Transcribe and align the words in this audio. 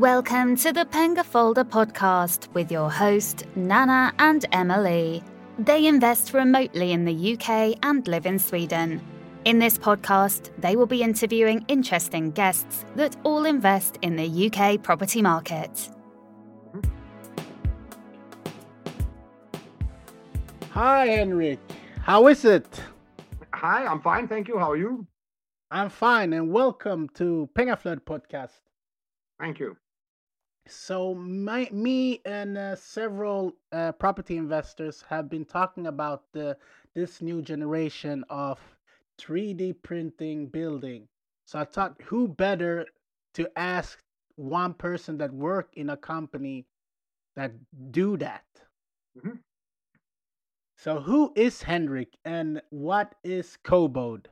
Welcome 0.00 0.56
to 0.56 0.72
the 0.72 0.86
Penga 0.86 1.22
Folder 1.22 1.62
podcast 1.62 2.50
with 2.54 2.72
your 2.72 2.90
host, 2.90 3.44
Nana 3.54 4.14
and 4.18 4.46
Emily. 4.50 5.22
They 5.58 5.86
invest 5.86 6.32
remotely 6.32 6.92
in 6.92 7.04
the 7.04 7.34
UK 7.34 7.76
and 7.82 8.08
live 8.08 8.24
in 8.24 8.38
Sweden. 8.38 9.02
In 9.44 9.58
this 9.58 9.76
podcast, 9.76 10.52
they 10.56 10.74
will 10.74 10.86
be 10.86 11.02
interviewing 11.02 11.66
interesting 11.68 12.30
guests 12.30 12.86
that 12.96 13.14
all 13.24 13.44
invest 13.44 13.98
in 14.00 14.16
the 14.16 14.24
UK 14.46 14.82
property 14.82 15.20
market. 15.20 15.90
Hi, 20.70 21.08
Henrik. 21.08 21.60
How 22.00 22.26
is 22.28 22.46
it? 22.46 22.80
Hi, 23.52 23.84
I'm 23.84 24.00
fine, 24.00 24.28
thank 24.28 24.48
you. 24.48 24.58
How 24.58 24.70
are 24.70 24.78
you? 24.78 25.06
I'm 25.70 25.90
fine, 25.90 26.32
and 26.32 26.50
welcome 26.50 27.10
to 27.16 27.50
Pengaflöd 27.54 28.00
podcast. 28.06 28.62
Thank 29.38 29.60
you. 29.60 29.76
So, 30.70 31.14
my, 31.14 31.68
me 31.70 32.22
and 32.24 32.56
uh, 32.56 32.74
several 32.76 33.56
uh, 33.72 33.92
property 33.92 34.36
investors 34.38 35.02
have 35.08 35.28
been 35.28 35.44
talking 35.44 35.86
about 35.86 36.32
the, 36.32 36.56
this 36.94 37.20
new 37.20 37.42
generation 37.42 38.24
of 38.30 38.58
3D 39.18 39.72
printing 39.74 40.46
building. 40.46 41.08
So, 41.44 41.58
I 41.58 41.64
thought, 41.64 42.00
who 42.02 42.26
better 42.28 42.86
to 43.34 43.50
ask 43.58 43.98
one 44.36 44.72
person 44.74 45.18
that 45.18 45.32
work 45.34 45.70
in 45.76 45.90
a 45.90 45.96
company 45.96 46.66
that 47.36 47.52
do 47.92 48.16
that? 48.18 48.44
Mhm. 49.16 49.40
So, 50.74 50.98
who 51.02 51.32
is 51.36 51.62
Henrik 51.62 52.18
and 52.24 52.60
what 52.70 53.14
is 53.22 53.56
Cobod? 53.62 54.26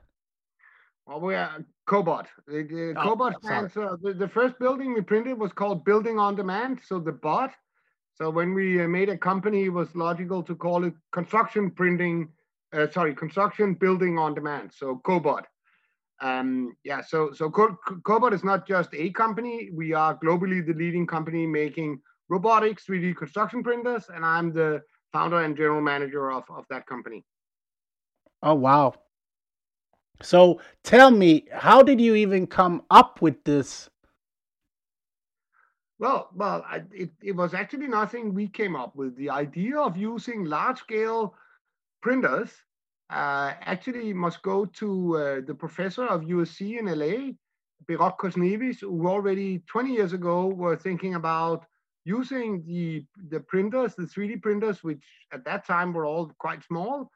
Well, 1.08 1.20
we 1.20 1.34
are 1.36 1.64
Cobod. 1.88 2.26
The, 2.46 2.62
the 2.64 2.94
Oh, 2.98 3.16
Cobod 3.16 3.32
sorry. 3.42 3.70
stands. 3.70 3.76
Uh, 3.78 3.96
the, 4.02 4.12
the 4.12 4.28
first 4.28 4.58
building 4.58 4.92
we 4.92 5.00
printed 5.00 5.38
was 5.38 5.52
called 5.54 5.82
Building 5.82 6.18
on 6.18 6.36
Demand, 6.36 6.80
so 6.84 6.98
the 6.98 7.12
bot. 7.12 7.50
So 8.14 8.28
when 8.28 8.52
we 8.52 8.82
uh, 8.82 8.88
made 8.88 9.08
a 9.08 9.16
company, 9.16 9.64
it 9.64 9.68
was 9.70 9.94
logical 9.94 10.42
to 10.42 10.54
call 10.54 10.84
it 10.84 10.92
construction 11.12 11.70
printing. 11.70 12.28
Uh, 12.74 12.88
sorry, 12.90 13.14
construction 13.14 13.72
building 13.72 14.18
on 14.18 14.34
demand. 14.34 14.70
So 14.74 15.00
Cobod. 15.06 15.44
Um, 16.20 16.76
yeah. 16.84 17.00
So 17.00 17.32
so 17.32 17.48
Co- 17.50 17.78
Co- 17.86 17.94
Cobod 18.02 18.34
is 18.34 18.44
not 18.44 18.68
just 18.68 18.90
a 18.92 19.08
company. 19.10 19.70
We 19.72 19.94
are 19.94 20.18
globally 20.18 20.66
the 20.66 20.74
leading 20.74 21.06
company 21.06 21.46
making 21.46 22.02
robotics 22.28 22.84
3D 22.84 23.16
construction 23.16 23.62
printers, 23.62 24.04
and 24.14 24.26
I'm 24.26 24.52
the 24.52 24.82
founder 25.10 25.40
and 25.40 25.56
general 25.56 25.80
manager 25.80 26.30
of, 26.30 26.44
of 26.50 26.66
that 26.68 26.84
company. 26.86 27.24
Oh 28.42 28.54
wow. 28.54 28.92
So 30.22 30.60
tell 30.82 31.10
me, 31.10 31.46
how 31.52 31.82
did 31.82 32.00
you 32.00 32.14
even 32.14 32.46
come 32.46 32.82
up 32.90 33.22
with 33.22 33.42
this? 33.44 33.88
Well, 35.98 36.28
well, 36.34 36.64
I, 36.68 36.82
it, 36.92 37.10
it 37.22 37.32
was 37.32 37.54
actually 37.54 37.88
nothing 37.88 38.32
we 38.32 38.48
came 38.48 38.76
up 38.76 38.94
with. 38.94 39.16
The 39.16 39.30
idea 39.30 39.78
of 39.78 39.96
using 39.96 40.44
large 40.44 40.78
scale 40.78 41.34
printers 42.02 42.50
uh, 43.10 43.54
actually 43.60 44.12
must 44.12 44.42
go 44.42 44.64
to 44.64 45.16
uh, 45.16 45.40
the 45.46 45.54
professor 45.54 46.06
of 46.06 46.22
USC 46.22 46.78
in 46.78 46.86
LA, 46.86 47.32
Behrokh 47.88 48.18
Khoshnevis, 48.18 48.80
who 48.80 49.08
already 49.08 49.62
20 49.66 49.92
years 49.92 50.12
ago 50.12 50.46
were 50.46 50.76
thinking 50.76 51.14
about 51.14 51.64
using 52.04 52.62
the, 52.66 53.04
the 53.28 53.40
printers, 53.40 53.94
the 53.94 54.04
3D 54.04 54.40
printers, 54.40 54.84
which 54.84 55.04
at 55.32 55.44
that 55.44 55.66
time 55.66 55.92
were 55.92 56.06
all 56.06 56.30
quite 56.38 56.62
small, 56.64 57.10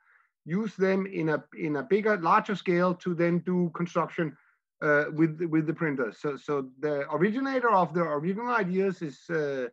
use 0.45 0.75
them 0.77 1.07
in 1.07 1.29
a, 1.31 1.45
in 1.59 1.77
a 1.77 1.83
bigger, 1.83 2.17
larger 2.19 2.55
scale 2.55 2.95
to 2.95 3.15
then 3.15 3.39
do 3.41 3.71
construction 3.75 4.37
uh, 4.83 5.05
with 5.13 5.41
with 5.43 5.67
the 5.67 5.73
printers. 5.73 6.19
So 6.19 6.37
so 6.37 6.69
the 6.81 7.07
originator 7.13 7.71
of 7.71 7.95
the 7.95 8.03
original 8.03 8.49
ideas 8.49 9.01
is 9.01 9.19
uh, 9.31 9.69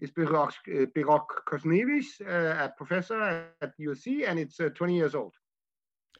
is 0.00 0.10
Behrokh 0.10 0.52
uh, 0.68 0.86
Behrokh 0.94 1.28
Khoshnevis, 1.48 2.20
uh, 2.20 2.64
a 2.64 2.68
professor 2.76 3.46
at 3.62 3.72
USC, 3.80 4.28
and 4.28 4.38
it's 4.38 4.60
uh, 4.60 4.68
20 4.74 4.94
years 4.94 5.14
old. 5.14 5.32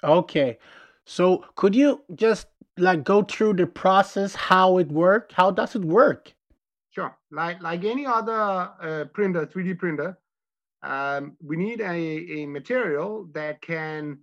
Okay. 0.02 0.58
So 1.04 1.44
could 1.56 1.74
you 1.74 2.02
just 2.14 2.46
like 2.78 3.04
go 3.04 3.22
through 3.22 3.54
the 3.54 3.66
process 3.66 4.34
how 4.34 4.78
it 4.78 4.88
work? 4.88 5.32
How 5.32 5.50
does 5.50 5.74
it 5.74 5.84
work? 5.84 6.34
Sure, 6.90 7.16
like 7.30 7.62
like 7.62 7.84
any 7.84 8.06
other 8.06 8.32
uh, 8.32 9.04
printer, 9.12 9.46
3D 9.46 9.78
printer, 9.78 10.18
um, 10.82 11.36
we 11.42 11.56
need 11.56 11.80
a, 11.80 12.42
a 12.42 12.46
material 12.46 13.28
that 13.32 13.60
can 13.60 14.18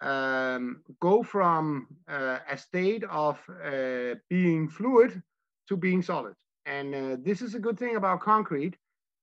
um, 0.00 0.82
go 1.00 1.22
from 1.22 1.88
uh, 2.08 2.38
a 2.48 2.56
state 2.56 3.04
of 3.04 3.38
uh, 3.64 4.14
being 4.28 4.68
fluid 4.68 5.22
to 5.68 5.76
being 5.76 6.02
solid. 6.02 6.34
And 6.66 6.94
uh, 6.94 7.16
this 7.22 7.42
is 7.42 7.54
a 7.54 7.58
good 7.58 7.78
thing 7.78 7.96
about 7.96 8.20
concrete. 8.20 8.76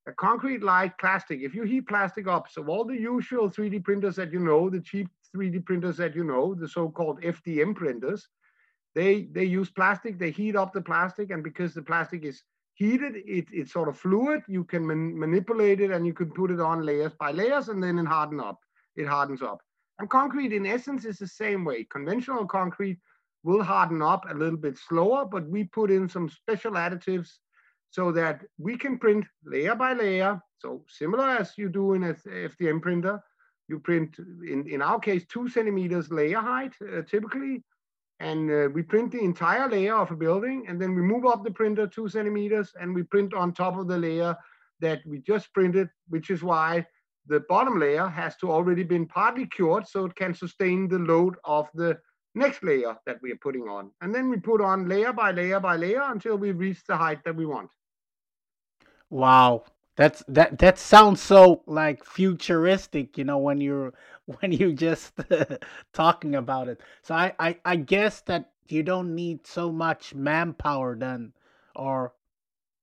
A 0.07 0.13
concrete 0.13 0.61
like 0.61 0.97
plastic, 0.99 1.41
if 1.41 1.55
you 1.55 1.63
heat 1.63 1.87
plastic 1.87 2.27
up, 2.27 2.47
so 2.51 2.63
all 2.67 2.83
the 2.83 2.99
usual 2.99 3.49
3D 3.49 3.83
printers 3.83 4.15
that 4.17 4.31
you 4.31 4.39
know, 4.39 4.69
the 4.69 4.79
cheap 4.79 5.07
3D 5.35 5.65
printers 5.65 5.97
that 5.97 6.15
you 6.15 6.23
know, 6.23 6.53
the 6.53 6.67
so-called 6.67 7.21
FDM 7.21 7.75
printers, 7.75 8.27
they 8.93 9.23
they 9.31 9.43
use 9.43 9.71
plastic, 9.71 10.19
they 10.19 10.29
heat 10.29 10.55
up 10.55 10.73
the 10.73 10.81
plastic, 10.81 11.31
and 11.31 11.43
because 11.43 11.73
the 11.73 11.81
plastic 11.81 12.23
is 12.23 12.43
heated, 12.75 13.15
it, 13.15 13.47
it's 13.51 13.73
sort 13.73 13.89
of 13.89 13.97
fluid, 13.97 14.43
you 14.47 14.63
can 14.63 14.85
man- 14.85 15.17
manipulate 15.17 15.81
it 15.81 15.91
and 15.91 16.05
you 16.05 16.13
can 16.13 16.29
put 16.29 16.51
it 16.51 16.59
on 16.59 16.85
layers 16.85 17.13
by 17.19 17.31
layers 17.31 17.69
and 17.69 17.81
then 17.81 17.97
it 17.97 18.05
harden 18.05 18.39
up. 18.39 18.59
It 18.95 19.07
hardens 19.07 19.41
up. 19.41 19.61
And 19.99 20.09
concrete, 20.09 20.53
in 20.53 20.65
essence, 20.65 21.05
is 21.05 21.17
the 21.17 21.27
same 21.27 21.63
way. 21.63 21.85
Conventional 21.85 22.45
concrete 22.45 22.99
will 23.43 23.63
harden 23.63 24.01
up 24.01 24.25
a 24.29 24.33
little 24.33 24.57
bit 24.57 24.77
slower, 24.77 25.25
but 25.25 25.47
we 25.47 25.63
put 25.63 25.89
in 25.89 26.09
some 26.09 26.29
special 26.29 26.73
additives 26.73 27.29
so 27.91 28.11
that 28.11 28.41
we 28.57 28.77
can 28.77 28.97
print 28.97 29.25
layer 29.45 29.75
by 29.75 29.93
layer. 29.93 30.41
So 30.57 30.83
similar 30.89 31.29
as 31.29 31.57
you 31.57 31.69
do 31.69 31.93
in 31.93 32.03
a 32.03 32.13
FDM 32.13 32.81
printer, 32.81 33.21
you 33.69 33.79
print 33.79 34.17
in, 34.19 34.67
in 34.69 34.81
our 34.81 34.99
case 34.99 35.25
two 35.27 35.47
centimeters 35.47 36.11
layer 36.11 36.39
height 36.39 36.73
uh, 36.81 37.01
typically, 37.03 37.63
and 38.19 38.49
uh, 38.49 38.69
we 38.73 38.81
print 38.81 39.11
the 39.11 39.19
entire 39.19 39.69
layer 39.69 39.95
of 39.95 40.11
a 40.11 40.15
building, 40.15 40.65
and 40.67 40.81
then 40.81 40.95
we 40.95 41.01
move 41.01 41.25
up 41.25 41.43
the 41.43 41.51
printer 41.51 41.87
two 41.87 42.07
centimeters, 42.07 42.73
and 42.79 42.93
we 42.93 43.03
print 43.03 43.33
on 43.33 43.53
top 43.53 43.77
of 43.77 43.87
the 43.87 43.97
layer 43.97 44.35
that 44.79 45.01
we 45.05 45.19
just 45.19 45.53
printed, 45.53 45.89
which 46.09 46.29
is 46.29 46.43
why 46.43 46.85
the 47.27 47.41
bottom 47.49 47.79
layer 47.79 48.07
has 48.07 48.35
to 48.37 48.51
already 48.51 48.83
been 48.83 49.07
partly 49.07 49.47
cured 49.47 49.87
so 49.87 50.05
it 50.05 50.15
can 50.15 50.33
sustain 50.33 50.87
the 50.87 50.99
load 50.99 51.35
of 51.43 51.67
the 51.73 51.97
next 52.35 52.63
layer 52.63 52.95
that 53.05 53.17
we 53.21 53.31
are 53.31 53.37
putting 53.37 53.63
on. 53.63 53.91
And 54.01 54.13
then 54.13 54.29
we 54.29 54.37
put 54.37 54.61
on 54.61 54.87
layer 54.87 55.13
by 55.13 55.31
layer 55.31 55.59
by 55.59 55.75
layer 55.75 56.03
until 56.03 56.37
we 56.37 56.51
reach 56.51 56.83
the 56.85 56.97
height 56.97 57.23
that 57.23 57.35
we 57.35 57.45
want. 57.45 57.69
Wow. 59.09 59.63
That's 59.97 60.23
that 60.27 60.59
that 60.59 60.77
sounds 60.77 61.21
so 61.21 61.63
like 61.67 62.03
futuristic, 62.03 63.17
you 63.17 63.23
know, 63.23 63.37
when 63.37 63.61
you're 63.61 63.93
when 64.39 64.51
you 64.51 64.73
just 64.73 65.13
talking 65.93 66.35
about 66.35 66.67
it. 66.67 66.81
So 67.01 67.15
I, 67.15 67.33
I 67.39 67.57
I 67.65 67.75
guess 67.77 68.21
that 68.21 68.51
you 68.67 68.83
don't 68.83 69.15
need 69.15 69.45
so 69.47 69.71
much 69.71 70.13
manpower 70.15 70.95
then 70.95 71.33
or 71.75 72.13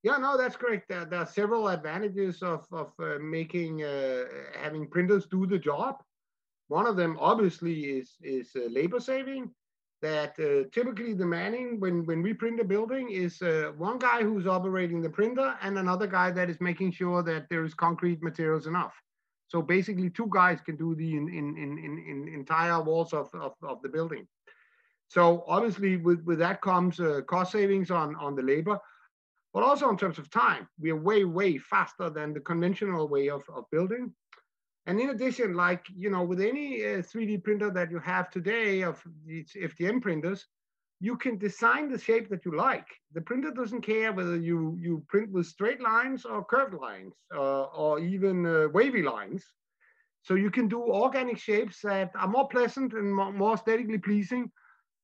Yeah, 0.03 0.17
no, 0.19 0.37
that's 0.37 0.57
correct. 0.57 0.89
There, 0.89 1.05
there 1.05 1.21
are 1.21 1.27
several 1.27 1.69
advantages 1.69 2.43
of, 2.43 2.67
of 2.73 2.93
uh, 2.99 3.19
making 3.21 3.83
uh, 3.83 4.25
having 4.61 4.89
printers 4.89 5.27
do 5.27 5.47
the 5.47 5.59
job. 5.59 6.03
One 6.69 6.87
of 6.87 6.97
them, 6.97 7.17
obviously, 7.21 7.85
is 7.99 8.17
is 8.23 8.51
uh, 8.57 8.69
labor 8.71 9.01
saving. 9.01 9.51
That 10.03 10.39
uh, 10.41 10.69
typically 10.73 11.15
the 11.15 11.27
manning 11.27 11.79
when 11.81 12.05
when 12.07 12.23
we 12.23 12.35
print 12.35 12.61
a 12.61 12.65
building 12.65 13.11
is 13.11 13.41
uh, 13.43 13.73
one 13.77 13.99
guy 13.99 14.23
who's 14.23 14.47
operating 14.47 15.03
the 15.03 15.11
printer 15.11 15.57
and 15.63 15.79
another 15.79 16.07
guy 16.09 16.31
that 16.33 16.51
is 16.51 16.61
making 16.61 16.93
sure 16.93 17.23
that 17.23 17.49
there 17.49 17.65
is 17.65 17.75
concrete 17.75 18.23
materials 18.23 18.67
enough. 18.67 18.95
So 19.53 19.61
basically, 19.61 20.09
two 20.09 20.31
guys 20.33 20.63
can 20.63 20.77
do 20.77 20.95
the 20.95 21.15
in, 21.15 21.29
in, 21.29 21.59
in, 21.59 22.03
in, 22.09 22.35
entire 22.35 22.81
walls 22.81 23.13
of, 23.13 23.29
of, 23.35 23.53
of 23.63 23.83
the 23.83 23.89
building. 23.91 24.27
So 25.09 25.45
obviously, 25.47 25.99
with, 25.99 26.25
with 26.25 26.39
that 26.39 26.63
comes 26.63 26.99
uh, 26.99 27.21
cost 27.27 27.53
savings 27.53 27.91
on, 27.91 28.17
on 28.17 28.35
the 28.35 28.41
labor, 28.41 28.79
but 29.53 29.63
also 29.63 29.91
in 29.91 29.99
terms 29.99 30.17
of 30.17 30.31
time. 30.31 30.67
We 30.81 30.89
are 30.89 30.97
way, 30.97 31.25
way 31.25 31.59
faster 31.59 32.09
than 32.09 32.33
the 32.33 32.41
conventional 32.41 33.07
way 33.09 33.29
of, 33.29 33.43
of 33.55 33.65
building. 33.71 34.15
And 34.87 34.99
in 34.99 35.11
addition, 35.11 35.53
like, 35.53 35.85
you 35.95 36.09
know, 36.09 36.23
with 36.23 36.41
any 36.41 36.83
uh, 36.83 37.03
3D 37.03 37.45
printer 37.45 37.71
that 37.73 37.91
you 37.91 37.99
have 37.99 38.31
today 38.31 38.81
of 38.81 39.03
these 39.27 39.55
FDM 39.55 40.01
printers, 40.01 40.47
you 41.03 41.17
can 41.17 41.37
design 41.37 41.91
the 41.91 41.99
shape 41.99 42.29
that 42.29 42.45
you 42.45 42.57
like. 42.57 42.87
The 43.13 43.21
printer 43.21 43.51
doesn't 43.51 43.83
care 43.83 44.13
whether 44.13 44.37
you, 44.37 44.79
you 44.81 45.03
print 45.09 45.33
with 45.33 45.47
straight 45.47 45.81
lines 45.81 46.25
or 46.25 46.45
curved 46.45 46.75
lines 46.75 47.13
uh, 47.35 47.65
or 47.65 47.99
even 47.99 48.47
uh, 48.47 48.69
wavy 48.73 49.03
lines. 49.03 49.45
So 50.23 50.35
you 50.35 50.49
can 50.49 50.69
do 50.69 50.81
organic 50.81 51.39
shapes 51.39 51.81
that 51.83 52.13
are 52.15 52.29
more 52.29 52.47
pleasant 52.47 52.93
and 52.93 53.13
more, 53.13 53.33
more 53.33 53.55
aesthetically 53.55 53.99
pleasing. 53.99 54.53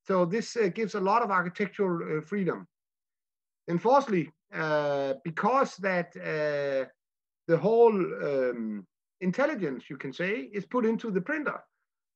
So 0.06 0.24
this 0.24 0.56
uh, 0.56 0.68
gives 0.68 0.94
a 0.94 1.00
lot 1.00 1.22
of 1.22 1.32
architectural 1.32 2.18
uh, 2.18 2.20
freedom. 2.20 2.68
And 3.66 3.82
fourthly, 3.82 4.30
uh, 4.54 5.14
because 5.24 5.74
that 5.78 6.16
uh, 6.16 6.88
the 7.48 7.58
whole 7.58 7.96
um, 7.96 8.86
intelligence, 9.20 9.90
you 9.90 9.96
can 9.96 10.12
say, 10.12 10.48
is 10.52 10.64
put 10.64 10.86
into 10.86 11.10
the 11.10 11.20
printer 11.20 11.60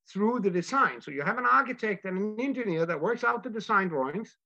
through 0.08 0.40
the 0.40 0.50
design. 0.50 1.00
So 1.00 1.10
you 1.10 1.22
have 1.22 1.38
an 1.38 1.46
architect 1.46 2.04
and 2.04 2.18
an 2.18 2.40
engineer 2.40 2.86
that 2.86 3.00
works 3.00 3.24
out 3.24 3.42
the 3.42 3.50
design 3.50 3.88
drawings. 3.88 4.36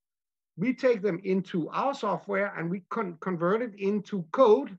we 0.58 0.72
take 0.72 1.02
them 1.02 1.20
into 1.22 1.68
our 1.68 1.94
software 1.94 2.54
and 2.56 2.70
we 2.70 2.80
con- 2.88 3.18
convert 3.20 3.60
it 3.60 3.74
into 3.78 4.24
code, 4.32 4.76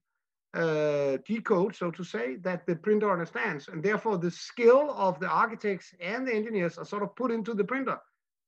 uh, 0.56 1.18
decode, 1.28 1.76
so 1.76 1.92
to 1.92 2.04
say, 2.04 2.38
that 2.38 2.66
the 2.66 2.76
printer 2.76 3.12
understands. 3.12 3.68
And 3.68 3.84
therefore, 3.84 4.18
the 4.18 4.32
skill 4.32 4.92
of 4.92 5.20
the 5.20 5.28
architects 5.28 5.94
and 6.00 6.28
the 6.28 6.34
engineers 6.34 6.80
are 6.80 6.86
sort 6.86 7.04
of 7.04 7.16
put 7.16 7.32
into 7.32 7.54
the 7.54 7.64
printer. 7.64 8.00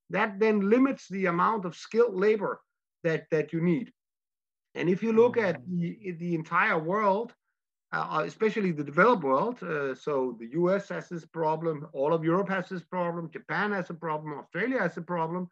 That 0.09 0.39
then 0.39 0.69
limits 0.69 1.07
the 1.07 1.27
amount 1.27 1.65
of 1.65 1.75
skilled 1.75 2.15
labor 2.15 2.61
that, 3.03 3.25
that 3.29 3.53
you 3.53 3.61
need. 3.61 3.93
And 4.73 4.89
if 4.89 5.03
you 5.03 5.13
look 5.13 5.37
at 5.37 5.61
mm. 5.61 5.99
the, 6.01 6.11
the 6.13 6.35
entire 6.35 6.79
world, 6.79 7.33
uh, 7.91 8.07
uh, 8.11 8.23
especially 8.25 8.71
the 8.71 8.83
developed 8.83 9.23
world, 9.23 9.61
uh, 9.63 9.95
so 9.95 10.35
the 10.39 10.47
US 10.51 10.89
has 10.89 11.09
this 11.09 11.25
problem, 11.25 11.87
all 11.93 12.13
of 12.13 12.23
Europe 12.23 12.49
has 12.49 12.69
this 12.69 12.83
problem, 12.83 13.29
Japan 13.31 13.71
has 13.71 13.89
a 13.89 13.93
problem, 13.95 14.37
Australia 14.37 14.79
has 14.79 14.97
a 14.97 15.01
problem, 15.01 15.49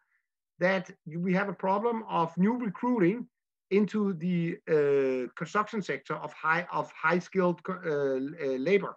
that 0.58 0.90
we 1.06 1.32
have 1.34 1.48
a 1.48 1.52
problem 1.52 2.04
of 2.08 2.36
new 2.36 2.56
recruiting 2.56 3.26
into 3.70 4.14
the 4.14 4.56
uh, 4.68 5.30
construction 5.36 5.82
sector 5.82 6.14
of 6.14 6.32
high 6.32 6.66
of 6.72 6.90
high 6.92 7.18
skilled 7.18 7.60
uh, 7.68 7.74
uh, 7.90 8.18
labor. 8.58 8.96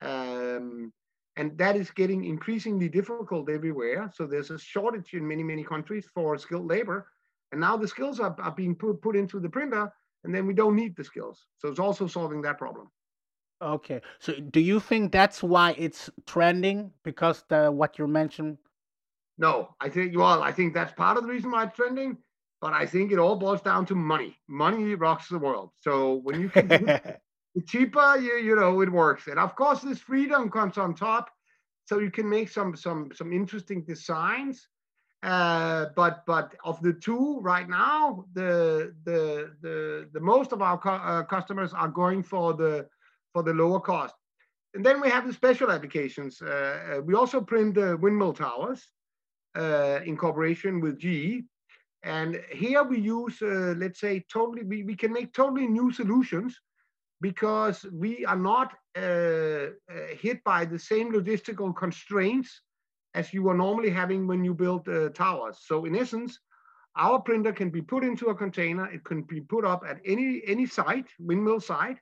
Um, 0.00 0.92
and 1.36 1.56
that 1.58 1.76
is 1.76 1.90
getting 1.90 2.24
increasingly 2.24 2.88
difficult 2.88 3.50
everywhere. 3.50 4.10
So 4.14 4.26
there's 4.26 4.50
a 4.50 4.58
shortage 4.58 5.12
in 5.12 5.26
many, 5.26 5.42
many 5.42 5.64
countries 5.64 6.06
for 6.14 6.38
skilled 6.38 6.66
labor. 6.66 7.08
And 7.52 7.60
now 7.60 7.76
the 7.76 7.88
skills 7.88 8.20
are, 8.20 8.34
are 8.38 8.52
being 8.52 8.74
put, 8.74 9.02
put 9.02 9.16
into 9.16 9.38
the 9.38 9.48
printer, 9.48 9.92
and 10.26 10.34
then 10.34 10.46
we 10.46 10.52
don't 10.52 10.76
need 10.76 10.96
the 10.96 11.04
skills. 11.04 11.46
So 11.58 11.68
it's 11.68 11.78
also 11.78 12.06
solving 12.06 12.42
that 12.42 12.58
problem. 12.58 12.90
Okay. 13.62 14.02
So 14.18 14.34
do 14.34 14.60
you 14.60 14.80
think 14.80 15.12
that's 15.12 15.42
why 15.42 15.74
it's 15.78 16.10
trending? 16.26 16.90
Because 17.04 17.44
the 17.48 17.70
what 17.70 17.98
you 17.98 18.06
mentioned? 18.06 18.58
No, 19.38 19.74
I 19.80 19.88
think 19.88 20.16
well, 20.16 20.42
I 20.42 20.52
think 20.52 20.74
that's 20.74 20.92
part 20.92 21.16
of 21.16 21.24
the 21.24 21.30
reason 21.30 21.50
why 21.50 21.64
it's 21.64 21.76
trending. 21.76 22.18
But 22.60 22.72
I 22.72 22.86
think 22.86 23.12
it 23.12 23.18
all 23.18 23.36
boils 23.36 23.62
down 23.62 23.86
to 23.86 23.94
money. 23.94 24.36
Money 24.48 24.94
rocks 24.94 25.28
the 25.28 25.38
world. 25.38 25.70
So 25.76 26.20
when 26.24 26.40
you 26.40 26.48
can 26.48 26.68
the 27.54 27.62
cheaper, 27.66 28.16
you 28.16 28.36
you 28.38 28.56
know, 28.56 28.80
it 28.80 28.90
works. 28.90 29.28
And 29.28 29.38
of 29.38 29.54
course, 29.54 29.80
this 29.80 30.00
freedom 30.00 30.50
comes 30.50 30.76
on 30.76 30.94
top. 30.94 31.30
So 31.84 32.00
you 32.00 32.10
can 32.10 32.28
make 32.28 32.48
some 32.48 32.76
some 32.76 33.10
some 33.14 33.32
interesting 33.32 33.84
designs 33.84 34.68
uh, 35.26 35.86
but 35.96 36.24
but 36.24 36.54
of 36.64 36.80
the 36.82 36.92
two 36.92 37.40
right 37.40 37.68
now, 37.68 38.24
the 38.32 38.94
the 39.04 39.50
the, 39.60 40.08
the 40.12 40.20
most 40.20 40.52
of 40.52 40.62
our 40.62 40.80
uh, 40.84 41.24
customers 41.24 41.74
are 41.74 41.88
going 41.88 42.22
for 42.22 42.54
the 42.54 42.86
for 43.32 43.42
the 43.42 43.52
lower 43.52 43.80
cost. 43.80 44.14
And 44.74 44.86
then 44.86 45.00
we 45.00 45.10
have 45.10 45.26
the 45.26 45.32
special 45.32 45.72
applications. 45.72 46.40
Uh, 46.40 46.46
uh 46.48 47.00
we 47.00 47.14
also 47.14 47.40
print 47.40 47.74
the 47.74 47.96
windmill 47.96 48.34
towers 48.34 48.88
uh, 49.58 49.98
in 50.04 50.16
cooperation 50.16 50.80
with 50.80 50.96
GE. 50.96 51.42
And 52.04 52.40
here 52.52 52.84
we 52.84 53.00
use, 53.00 53.40
let's 53.40 53.98
say, 53.98 54.24
totally, 54.32 54.62
we, 54.62 54.84
we 54.84 54.94
can 54.94 55.12
make 55.12 55.32
totally 55.32 55.66
new 55.66 55.90
solutions 55.90 56.60
because 57.20 57.84
we 57.90 58.24
are 58.26 58.36
not 58.36 58.74
hit 58.94 60.44
by 60.44 60.64
the 60.64 60.78
same 60.78 61.12
logistical 61.12 61.74
constraints 61.74 62.60
as 63.16 63.32
you 63.32 63.48
are 63.48 63.56
normally 63.56 63.90
having 63.90 64.26
when 64.26 64.44
you 64.44 64.54
build 64.54 64.86
uh, 64.88 65.08
towers. 65.08 65.56
So 65.68 65.86
in 65.86 65.96
essence, 65.96 66.38
our 66.96 67.18
printer 67.18 67.52
can 67.52 67.70
be 67.70 67.82
put 67.82 68.04
into 68.04 68.26
a 68.26 68.34
container. 68.34 68.86
It 68.96 69.04
can 69.04 69.22
be 69.22 69.40
put 69.40 69.64
up 69.64 69.82
at 69.88 69.98
any, 70.04 70.42
any 70.46 70.66
site, 70.66 71.08
windmill 71.18 71.60
site, 71.60 71.98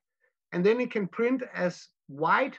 and 0.53 0.67
then 0.67 0.81
it 0.81 0.91
can 0.91 1.07
print 1.07 1.43
as 1.55 1.89
wide 2.09 2.57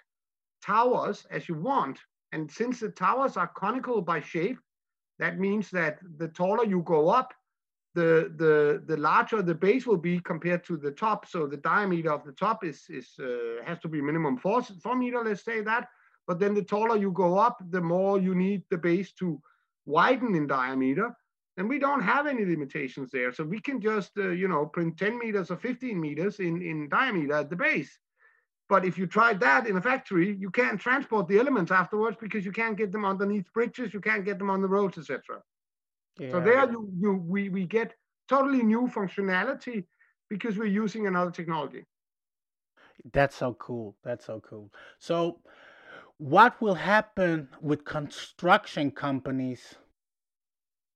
towers 0.65 1.27
as 1.29 1.47
you 1.49 1.55
want. 1.55 1.99
And 2.31 2.49
since 2.49 2.79
the 2.79 2.89
towers 2.89 3.37
are 3.37 3.51
conical 3.55 4.01
by 4.01 4.21
shape, 4.21 4.57
that 5.19 5.37
means 5.37 5.69
that 5.71 5.99
the 6.17 6.29
taller 6.29 6.65
you 6.65 6.81
go 6.81 7.09
up, 7.09 7.33
the, 7.93 8.33
the, 8.35 8.83
the 8.85 8.97
larger 8.97 9.41
the 9.41 9.55
base 9.55 9.85
will 9.85 10.03
be 10.11 10.19
compared 10.19 10.65
to 10.65 10.75
the 10.75 10.91
top. 10.91 11.25
So 11.25 11.47
the 11.47 11.57
diameter 11.57 12.11
of 12.11 12.25
the 12.25 12.33
top 12.33 12.65
is, 12.65 12.83
is 12.89 13.13
uh, 13.19 13.63
has 13.65 13.79
to 13.79 13.87
be 13.87 14.01
minimum 14.01 14.37
four, 14.37 14.61
four 14.83 14.95
meter, 14.95 15.23
let's 15.23 15.45
say 15.45 15.61
that. 15.61 15.87
But 16.27 16.39
then 16.39 16.53
the 16.53 16.63
taller 16.63 16.97
you 16.97 17.11
go 17.11 17.37
up, 17.37 17.57
the 17.69 17.81
more 17.81 18.19
you 18.19 18.35
need 18.35 18.63
the 18.69 18.77
base 18.77 19.11
to 19.13 19.39
widen 19.85 20.35
in 20.35 20.47
diameter. 20.47 21.15
And 21.57 21.69
we 21.69 21.79
don't 21.79 22.01
have 22.01 22.27
any 22.27 22.43
limitations 22.43 23.11
there. 23.11 23.31
So 23.31 23.43
we 23.43 23.61
can 23.61 23.79
just, 23.79 24.11
uh, 24.17 24.29
you 24.29 24.47
know, 24.47 24.65
print 24.65 24.97
10 24.97 25.17
meters 25.17 25.51
or 25.51 25.55
15 25.55 25.99
meters 25.99 26.39
in, 26.39 26.61
in 26.61 26.89
diameter 26.89 27.33
at 27.33 27.49
the 27.49 27.55
base. 27.55 27.97
But 28.67 28.83
if 28.83 28.97
you 28.97 29.05
tried 29.05 29.39
that 29.41 29.67
in 29.67 29.77
a 29.77 29.81
factory, 29.81 30.35
you 30.35 30.49
can't 30.49 30.79
transport 30.79 31.27
the 31.27 31.39
elements 31.39 31.71
afterwards 31.71 32.17
because 32.19 32.43
you 32.43 32.51
can't 32.51 32.77
get 32.77 32.91
them 32.91 33.05
underneath 33.05 33.51
bridges, 33.53 33.93
you 33.93 34.01
can't 34.01 34.25
get 34.25 34.39
them 34.39 34.49
on 34.49 34.61
the 34.61 34.67
roads, 34.67 34.97
etc. 34.97 35.41
Yeah. 36.17 36.31
So 36.31 36.41
there 36.41 36.69
you, 36.71 36.89
you 36.99 37.13
we, 37.13 37.49
we 37.49 37.65
get 37.65 37.93
totally 38.27 38.63
new 38.63 38.87
functionality 38.87 39.85
because 40.29 40.57
we're 40.57 40.65
using 40.65 41.05
another 41.05 41.31
technology. 41.31 41.85
That's 43.13 43.35
so 43.35 43.53
cool. 43.53 43.95
That's 44.03 44.25
so 44.25 44.41
cool. 44.41 44.71
So 44.99 45.41
what 46.17 46.61
will 46.61 46.75
happen 46.75 47.49
with 47.61 47.83
construction 47.83 48.91
companies? 48.91 49.75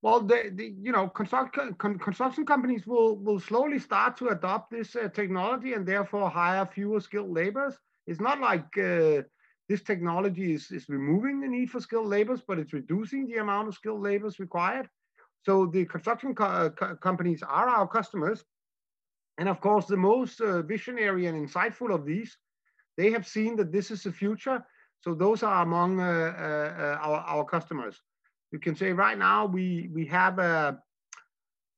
Well, 0.02 0.20
the, 0.20 0.50
the 0.54 0.74
you 0.80 0.92
know 0.92 1.08
construct, 1.08 1.56
con, 1.78 1.98
construction 1.98 2.46
companies 2.46 2.86
will 2.86 3.18
will 3.18 3.38
slowly 3.38 3.78
start 3.78 4.16
to 4.18 4.28
adopt 4.28 4.70
this 4.70 4.96
uh, 4.96 5.08
technology 5.08 5.74
and 5.74 5.86
therefore 5.86 6.30
hire 6.30 6.64
fewer 6.64 7.00
skilled 7.00 7.30
laborers. 7.30 7.76
It's 8.06 8.20
not 8.20 8.40
like 8.40 8.78
uh, 8.78 9.22
this 9.68 9.82
technology 9.82 10.54
is, 10.54 10.70
is 10.70 10.88
removing 10.88 11.40
the 11.40 11.48
need 11.48 11.70
for 11.70 11.80
skilled 11.80 12.08
laborers, 12.08 12.42
but 12.46 12.58
it's 12.58 12.72
reducing 12.72 13.26
the 13.26 13.36
amount 13.36 13.68
of 13.68 13.74
skilled 13.74 14.00
laborers 14.00 14.40
required. 14.40 14.88
So 15.42 15.66
the 15.66 15.84
construction 15.84 16.34
co 16.34 16.70
co 16.70 16.96
companies 16.96 17.42
are 17.42 17.68
our 17.68 17.86
customers. 17.86 18.42
And 19.36 19.48
of 19.48 19.60
course, 19.60 19.86
the 19.86 19.96
most 19.98 20.40
uh, 20.40 20.62
visionary 20.62 21.26
and 21.26 21.48
insightful 21.48 21.94
of 21.94 22.06
these, 22.06 22.36
they 22.96 23.10
have 23.10 23.26
seen 23.26 23.56
that 23.56 23.70
this 23.70 23.90
is 23.90 24.02
the 24.02 24.12
future 24.12 24.64
so 25.00 25.14
those 25.14 25.42
are 25.42 25.62
among 25.62 26.00
uh, 26.00 26.04
uh, 26.04 26.82
uh, 26.82 26.98
our, 27.00 27.20
our 27.20 27.44
customers. 27.44 28.00
You 28.52 28.58
can 28.58 28.76
say 28.76 28.92
right 28.92 29.16
now 29.16 29.46
we, 29.46 29.88
we 29.92 30.04
have 30.06 30.38
a, 30.38 30.78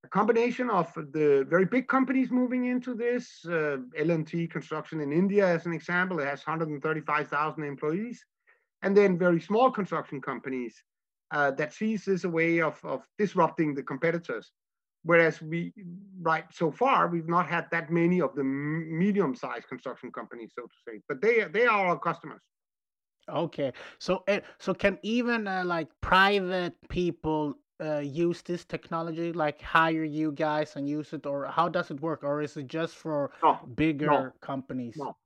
a 0.04 0.08
combination 0.08 0.70
of 0.70 0.92
the 0.94 1.46
very 1.48 1.66
big 1.66 1.86
companies 1.86 2.30
moving 2.30 2.64
into 2.64 2.94
this. 2.94 3.44
Uh, 3.46 3.78
L&T 3.96 4.48
Construction 4.48 5.00
in 5.00 5.12
India, 5.12 5.46
as 5.46 5.66
an 5.66 5.72
example, 5.72 6.19
it 6.19 6.26
has 6.26 6.44
135,000 6.44 7.64
employees. 7.64 8.24
And 8.82 8.96
then 8.96 9.16
very 9.16 9.40
small 9.40 9.70
construction 9.70 10.20
companies 10.20 10.82
uh, 11.30 11.52
that 11.52 11.72
sees 11.72 12.04
this 12.04 12.24
a 12.24 12.28
way 12.28 12.60
of, 12.60 12.80
of 12.84 13.02
disrupting 13.19 13.74
the 13.74 13.82
competitors. 13.82 14.50
Whereas 15.04 15.40
we, 15.40 15.72
right 16.20 16.44
so 16.52 16.70
far, 16.70 17.08
we've 17.08 17.28
not 17.28 17.46
had 17.46 17.66
that 17.70 17.90
many 17.90 18.20
of 18.20 18.34
the 18.34 18.44
medium-sized 18.44 19.69
construction 19.69 20.10
companies, 20.10 20.52
so 20.56 20.62
to 20.62 20.76
say. 20.86 21.00
But 21.08 21.20
they, 21.20 21.44
they 21.52 21.67
are 21.67 21.86
our 21.86 21.98
customers. 21.98 22.41
Okay, 23.29 23.72
so 23.98 24.24
uh, 24.29 24.41
so 24.58 24.74
can 24.74 24.98
even 25.02 25.46
uh, 25.46 25.62
like 25.64 25.88
private 26.00 26.74
people 26.88 27.55
uh, 27.81 27.98
use 27.98 28.43
this 28.43 28.64
technology, 28.64 29.32
like 29.32 29.62
hire 29.62 30.05
you 30.05 30.32
guys 30.32 30.74
and 30.76 30.88
use 30.88 31.12
it, 31.12 31.24
or 31.24 31.46
how 31.46 31.69
does 31.69 31.91
it 31.91 32.00
work, 32.00 32.24
or 32.24 32.43
is 32.43 32.56
it 32.56 32.67
just 32.67 32.96
for 32.96 33.31
no, 33.43 33.60
bigger 33.76 34.06
no, 34.06 34.32
companies? 34.41 34.96
No, 34.96 35.17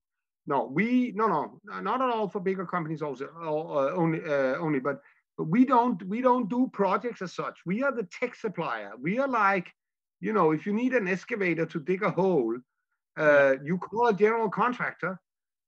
no, 0.46 0.64
we 0.64 1.12
no 1.16 1.26
no 1.26 1.60
not 1.80 2.02
at 2.02 2.10
all 2.10 2.28
for 2.28 2.40
bigger 2.40 2.66
companies 2.66 3.00
also 3.00 3.28
uh, 3.40 3.94
only 3.96 4.20
uh, 4.22 4.56
only, 4.56 4.78
but 4.78 5.00
but 5.38 5.44
we 5.44 5.64
don't 5.64 6.02
we 6.04 6.20
don't 6.20 6.50
do 6.50 6.68
projects 6.72 7.22
as 7.22 7.34
such. 7.34 7.58
We 7.64 7.82
are 7.82 7.92
the 7.92 8.08
tech 8.20 8.34
supplier. 8.34 8.92
We 9.00 9.18
are 9.18 9.28
like, 9.28 9.72
you 10.20 10.34
know, 10.34 10.52
if 10.52 10.66
you 10.66 10.74
need 10.74 10.92
an 10.92 11.08
excavator 11.08 11.64
to 11.64 11.80
dig 11.80 12.02
a 12.02 12.10
hole, 12.10 12.56
uh, 13.16 13.54
you 13.64 13.78
call 13.78 14.08
a 14.08 14.14
general 14.14 14.50
contractor 14.50 15.18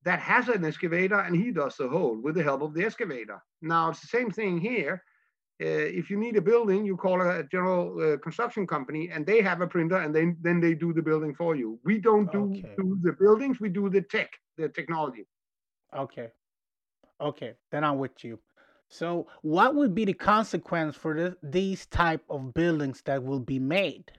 that 0.05 0.21
has 0.21 0.49
an 0.49 0.65
excavator 0.65 1.21
and 1.21 1.35
he 1.37 1.51
does 1.51 1.77
the 1.77 1.89
hole 1.89 2.19
with 2.23 2.35
the 2.35 2.43
help 2.43 2.63
of 2.63 2.75
the 2.75 2.85
excavator. 2.85 3.43
Now 3.63 3.91
it's 3.91 4.01
the 4.01 4.07
same 4.07 4.31
thing 4.31 4.59
here. 4.59 5.03
Uh, 5.61 5.91
if 6.01 6.09
you 6.09 6.17
need 6.17 6.37
a 6.37 6.41
building, 6.41 6.87
you 6.87 6.97
call 6.97 7.21
a 7.21 7.43
general 7.43 8.01
uh, 8.01 8.17
construction 8.19 8.65
company 8.65 9.11
and 9.13 9.27
they 9.27 9.43
have 9.43 9.61
a 9.61 9.67
printer 9.67 9.97
and 9.97 10.15
then, 10.15 10.37
then 10.41 10.61
they 10.61 10.73
do 10.73 10.93
the 10.93 11.03
building 11.03 11.35
for 11.35 11.57
you. 11.57 11.81
We 11.85 11.99
don't 11.99 12.31
do, 12.31 12.45
okay. 12.45 12.75
do 12.77 12.97
the 13.03 13.13
buildings, 13.13 13.59
we 13.59 13.69
do 13.69 13.91
the 13.91 14.03
tech, 14.03 14.31
the 14.57 14.69
technology. 14.69 15.27
Okay. 15.97 16.29
Okay, 17.21 17.55
then 17.73 17.83
I'm 17.83 17.99
with 17.99 18.23
you. 18.23 18.39
So 18.89 19.27
what 19.43 19.75
would 19.75 19.95
be 19.95 20.05
the 20.05 20.15
consequence 20.15 20.95
for 20.95 21.15
the, 21.15 21.37
these 21.43 21.87
type 21.87 22.23
of 22.31 22.55
buildings 22.55 23.03
that 23.07 23.23
will 23.23 23.41
be 23.41 23.59
made? 23.59 24.13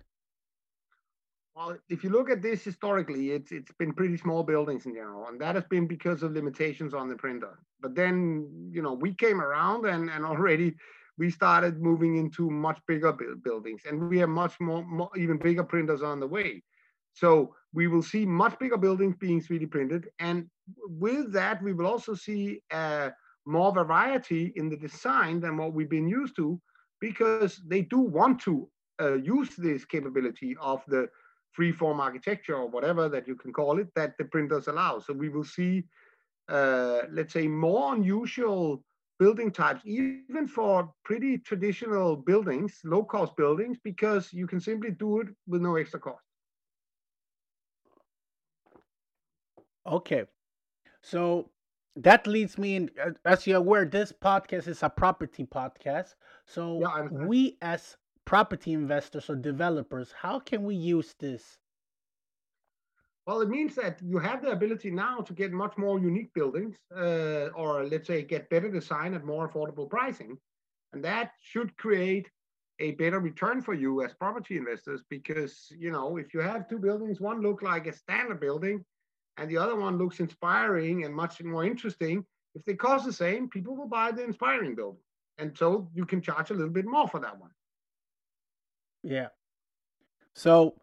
Well, 1.56 1.78
if 1.90 2.04
you 2.04 2.10
look 2.10 2.30
at 2.30 2.42
this 2.42 2.64
historically, 2.64 3.32
it's 3.32 3.52
it's 3.52 3.72
been 3.74 3.94
pretty 3.94 4.18
small 4.18 4.44
buildings 4.44 4.86
in 4.86 4.94
general, 4.94 5.28
and 5.28 5.40
that 5.42 5.56
has 5.56 5.66
been 5.66 5.88
because 5.88 6.24
of 6.24 6.32
limitations 6.34 6.94
on 6.94 7.10
the 7.10 7.16
printer. 7.16 7.60
But 7.82 7.96
then, 7.96 8.70
you 8.72 8.82
know, 8.82 8.94
we 8.94 9.14
came 9.14 9.42
around 9.42 9.86
and 9.86 10.10
and 10.10 10.26
already 10.26 10.76
we 11.18 11.30
started 11.30 11.82
moving 11.82 12.16
into 12.16 12.50
much 12.50 12.80
bigger 12.88 13.12
buildings, 13.44 13.82
and 13.86 14.10
we 14.10 14.20
have 14.20 14.30
much 14.30 14.58
more, 14.62 14.86
more 14.86 15.10
even 15.18 15.38
bigger 15.38 15.66
printers 15.66 16.02
on 16.02 16.20
the 16.22 16.28
way. 16.28 16.64
So 17.14 17.56
we 17.74 17.88
will 17.88 18.04
see 18.04 18.26
much 18.26 18.58
bigger 18.58 18.78
buildings 18.78 19.16
being 19.20 19.42
3D 19.42 19.70
printed, 19.70 20.08
and 20.20 20.50
with 20.88 21.34
that, 21.34 21.62
we 21.62 21.74
will 21.74 21.88
also 21.88 22.14
see 22.14 22.62
uh, 22.72 23.10
more 23.46 23.74
variety 23.74 24.54
in 24.56 24.70
the 24.70 24.78
design 24.78 25.42
than 25.42 25.58
what 25.58 25.74
we've 25.74 25.90
been 25.90 26.08
used 26.08 26.36
to, 26.38 26.62
because 27.02 27.62
they 27.68 27.82
do 27.82 28.00
want 28.00 28.40
to 28.42 28.70
uh, 29.02 29.16
use 29.16 29.56
this 29.58 29.84
capability 29.84 30.56
of 30.62 30.82
the 30.88 31.10
free-form 31.52 32.00
architecture 32.00 32.56
or 32.56 32.68
whatever 32.68 33.10
that 33.10 33.28
you 33.28 33.36
can 33.36 33.52
call 33.52 33.80
it 33.80 33.88
that 33.96 34.18
the 34.18 34.26
printers 34.26 34.68
allow. 34.68 35.00
So 35.00 35.14
we 35.14 35.30
will 35.30 35.44
see, 35.44 35.86
uh, 36.48 37.02
let's 37.12 37.34
say, 37.34 37.48
more 37.48 37.94
unusual 37.96 38.84
building 39.20 39.52
types, 39.52 39.82
even 39.86 40.48
for 40.48 40.94
pretty 41.04 41.38
traditional 41.40 42.16
buildings, 42.16 42.80
low-cost 42.86 43.36
buildings, 43.36 43.78
because 43.84 44.32
you 44.32 44.48
can 44.48 44.62
simply 44.62 44.92
do 44.92 45.20
it 45.20 45.28
with 45.48 45.62
no 45.62 45.76
extra 45.76 46.00
cost. 46.00 46.24
Okay, 49.86 50.26
so 51.02 51.50
that 51.96 52.28
leads 52.28 52.58
me 52.58 52.76
in. 52.76 52.92
As 53.26 53.48
you're 53.48 53.58
aware, 53.58 53.86
this 53.86 54.14
podcast 54.14 54.68
is 54.68 54.84
a 54.84 54.90
property 54.90 55.46
podcast. 55.46 56.16
So 56.46 56.80
yeah, 56.80 57.08
we, 57.12 57.58
as 57.62 57.98
property 58.30 58.74
investors 58.74 59.28
or 59.28 59.36
developers, 59.36 60.12
how 60.12 60.38
can 60.40 60.64
we 60.64 60.76
use 60.76 61.16
this? 61.20 61.58
Well, 63.26 63.42
it 63.42 63.50
means 63.50 63.74
that 63.74 64.00
you 64.04 64.20
have 64.20 64.44
the 64.44 64.52
ability 64.52 64.92
now 64.92 65.22
to 65.22 65.34
get 65.34 65.52
much 65.52 65.76
more 65.80 65.98
unique 65.98 66.32
buildings, 66.36 66.78
uh, 66.96 67.48
or 67.56 67.86
let's 67.86 68.06
say 68.06 68.22
get 68.22 68.52
better 68.52 68.70
design 68.70 69.16
at 69.16 69.26
more 69.26 69.50
affordable 69.50 69.90
pricing. 69.90 70.38
And 70.94 71.04
that 71.04 71.32
should 71.42 71.76
create 71.78 72.30
a 72.78 72.92
better 73.02 73.20
return 73.20 73.64
for 73.64 73.74
you 73.74 74.04
as 74.04 74.14
property 74.14 74.58
investors 74.58 75.02
because, 75.10 75.54
you 75.76 75.90
know, 75.90 76.18
if 76.18 76.32
you 76.32 76.40
have 76.40 76.70
two 76.70 76.78
buildings, 76.78 77.20
one 77.20 77.42
look 77.42 77.64
like 77.64 77.88
a 77.88 77.94
standard 77.94 78.40
building 78.40 78.86
and 79.38 79.50
the 79.50 79.58
other 79.58 79.76
one 79.76 79.98
looks 79.98 80.20
inspiring 80.20 81.04
and 81.04 81.16
much 81.16 81.42
more 81.42 81.66
interesting, 81.66 82.24
if 82.54 82.64
they 82.66 82.76
cost 82.76 83.08
the 83.08 83.14
same, 83.14 83.50
people 83.50 83.76
will 83.76 83.88
buy 83.88 84.12
the 84.12 84.24
inspiring 84.24 84.76
building. 84.76 85.02
And 85.40 85.58
so 85.58 85.90
you 85.96 86.06
can 86.06 86.22
charge 86.22 86.52
a 86.52 86.54
little 86.54 86.78
bit 86.80 86.86
more 86.86 87.08
for 87.08 87.20
that 87.22 87.40
one. 87.40 87.50
Yeah. 89.04 89.30
So 90.34 90.76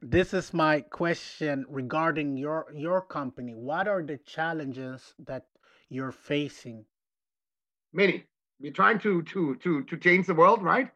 this 0.00 0.32
is 0.32 0.54
my 0.54 0.80
question 0.80 1.66
regarding 1.68 2.36
your 2.36 2.66
your 2.74 3.02
company. 3.02 3.54
What 3.54 3.88
are 3.88 4.02
the 4.02 4.18
challenges 4.18 5.14
that 5.18 5.46
you're 5.88 6.12
facing? 6.12 6.84
Many. 7.92 8.24
We're 8.60 8.72
trying 8.72 8.98
to 9.00 9.22
to 9.22 9.56
to 9.56 9.82
to 9.84 9.96
change 9.96 10.26
the 10.26 10.34
world, 10.34 10.62
right? 10.62 10.90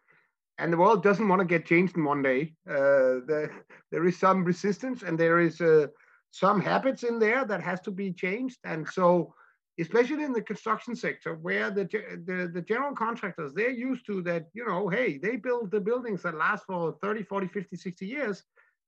And 0.58 0.72
the 0.72 0.76
world 0.76 1.02
doesn't 1.02 1.28
want 1.28 1.40
to 1.40 1.46
get 1.46 1.66
changed 1.66 1.96
in 1.96 2.04
one 2.04 2.22
day. 2.22 2.54
Uh, 2.68 3.24
the, 3.26 3.50
there 3.90 4.06
is 4.06 4.18
some 4.18 4.44
resistance, 4.44 5.02
and 5.02 5.18
there 5.18 5.40
is 5.40 5.60
uh, 5.60 5.86
some 6.30 6.60
habits 6.60 7.02
in 7.02 7.18
there 7.18 7.44
that 7.44 7.62
has 7.62 7.80
to 7.80 7.90
be 7.90 8.12
changed. 8.12 8.58
And 8.64 8.86
so, 8.86 9.34
especially 9.82 10.24
in 10.24 10.32
the 10.32 10.40
construction 10.40 10.94
sector, 10.94 11.34
where 11.34 11.70
the, 11.70 11.84
the, 12.24 12.50
the 12.52 12.62
general 12.62 12.94
contractors, 12.94 13.52
they're 13.52 13.70
used 13.70 14.06
to 14.06 14.22
that, 14.22 14.46
you 14.54 14.64
know, 14.66 14.88
hey, 14.88 15.18
they 15.18 15.36
build 15.36 15.70
the 15.70 15.80
buildings 15.80 16.22
that 16.22 16.36
last 16.36 16.64
for 16.64 16.96
30, 17.02 17.24
40, 17.24 17.48
50, 17.48 17.76
60 17.76 18.06
years. 18.06 18.42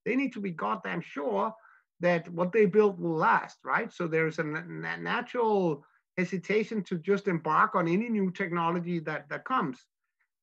They 0.05 0.17
need 0.17 0.33
to 0.35 0.41
be 0.41 0.51
goddamn 0.51 1.01
sure 1.01 1.53
that 2.01 2.29
what 2.31 2.53
they 2.53 2.67
build 2.67 3.01
will 3.01 3.17
last, 3.17 3.59
right? 3.65 3.93
So 3.93 4.07
there's 4.07 4.39
a 4.39 4.45
natural 4.45 5.85
hesitation 6.17 6.83
to 6.85 6.99
just 6.99 7.29
embark 7.29 7.75
on 7.75 7.89
any 7.89 8.09
new 8.09 8.31
technology 8.31 9.01
that, 9.01 9.29
that 9.31 9.45
comes. 9.45 9.79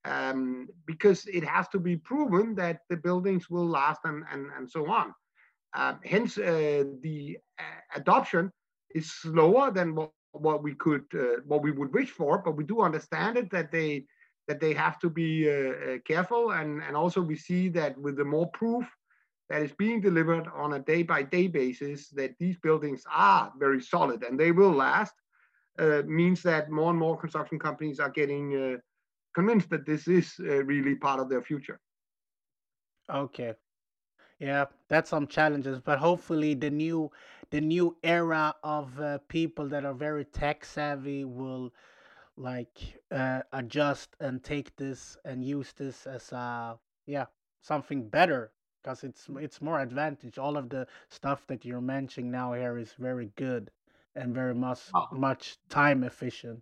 Um, 0.04 0.68
because 0.88 1.28
it 1.28 1.44
has 1.44 1.68
to 1.70 1.80
be 1.80 1.96
proven 1.96 2.56
that 2.56 2.80
the 2.90 2.98
buildings 2.98 3.50
will 3.52 3.68
last 3.68 4.02
and, 4.04 4.24
and, 4.32 4.48
and 4.58 4.70
so 4.70 4.90
on. 4.90 5.14
Um, 5.74 6.00
hence, 6.04 6.38
uh, 6.38 6.84
the 7.02 7.38
uh, 7.60 7.98
adoption 8.00 8.52
is 8.96 9.12
slower 9.12 9.72
than 9.72 9.96
what, 9.96 10.12
what 10.32 10.64
we 10.64 10.74
could, 10.76 11.06
uh, 11.14 11.42
what 11.46 11.62
we 11.62 11.72
would 11.72 11.94
wish 11.94 12.10
for. 12.10 12.40
But 12.40 12.58
we 12.58 12.64
do 12.64 12.82
understand 12.82 13.38
it 13.38 13.50
that 13.52 13.72
they 13.72 14.06
that 14.48 14.60
they 14.60 14.74
have 14.74 15.00
to 15.00 15.10
be 15.10 15.46
careful, 16.06 16.52
and 16.52 16.82
and 16.84 16.96
also 16.96 17.22
we 17.22 17.36
see 17.36 17.70
that 17.70 17.98
with 17.98 18.18
the 18.18 18.26
more 18.26 18.50
proof 18.52 18.86
that 19.50 19.62
is 19.62 19.74
being 19.74 20.00
delivered 20.00 20.48
on 20.56 20.74
a 20.74 20.80
day 20.80 21.04
by 21.04 21.22
day 21.22 21.48
basis, 21.48 22.10
that 22.10 22.32
these 22.40 22.58
buildings 22.58 23.04
are 23.12 23.52
very 23.60 23.82
solid 23.82 24.24
and 24.24 24.40
they 24.40 24.52
will 24.52 24.72
last. 24.72 25.14
Uh, 25.80 26.02
means 26.06 26.42
that 26.44 26.70
more 26.70 26.90
and 26.90 27.00
more 27.00 27.18
construction 27.18 27.58
companies 27.58 28.00
are 28.00 28.10
getting 28.10 28.56
uh, 28.56 28.78
convinced 29.34 29.70
that 29.70 29.86
this 29.86 30.08
is 30.08 30.34
uh, 30.42 30.64
really 30.66 30.96
part 30.96 31.20
of 31.20 31.30
their 31.30 31.42
future. 31.42 31.80
Okay, 33.10 33.54
yeah, 34.40 34.66
that's 34.90 35.10
some 35.10 35.28
challenges, 35.28 35.80
but 35.80 35.98
hopefully 35.98 36.54
the 36.54 36.70
new 36.70 37.10
the 37.52 37.62
new 37.62 37.96
era 38.04 38.56
of 38.64 39.00
uh, 39.00 39.20
people 39.28 39.68
that 39.70 39.86
are 39.86 39.94
very 39.94 40.26
tech 40.26 40.66
savvy 40.66 41.26
will 41.26 41.74
like 42.38 43.00
uh, 43.12 43.42
adjust 43.54 44.16
and 44.20 44.44
take 44.44 44.76
this 44.78 45.18
and 45.26 45.44
use 45.44 45.74
this 45.74 46.08
as 46.08 46.32
a 46.32 46.78
yeah 47.06 47.26
something 47.62 48.08
better 48.08 48.52
because 48.82 49.04
it's 49.04 49.28
it's 49.40 49.62
more 49.62 49.80
advantage. 49.80 50.38
All 50.38 50.58
of 50.58 50.70
the 50.70 50.88
stuff 51.10 51.46
that 51.48 51.66
you're 51.66 51.82
mentioning 51.82 52.32
now 52.32 52.54
here 52.54 52.78
is 52.78 52.94
very 52.98 53.32
good 53.36 53.70
and 54.16 54.34
very 54.34 54.56
much 54.56 54.80
oh. 54.96 55.08
much 55.12 55.58
time 55.70 56.04
efficient. 56.04 56.60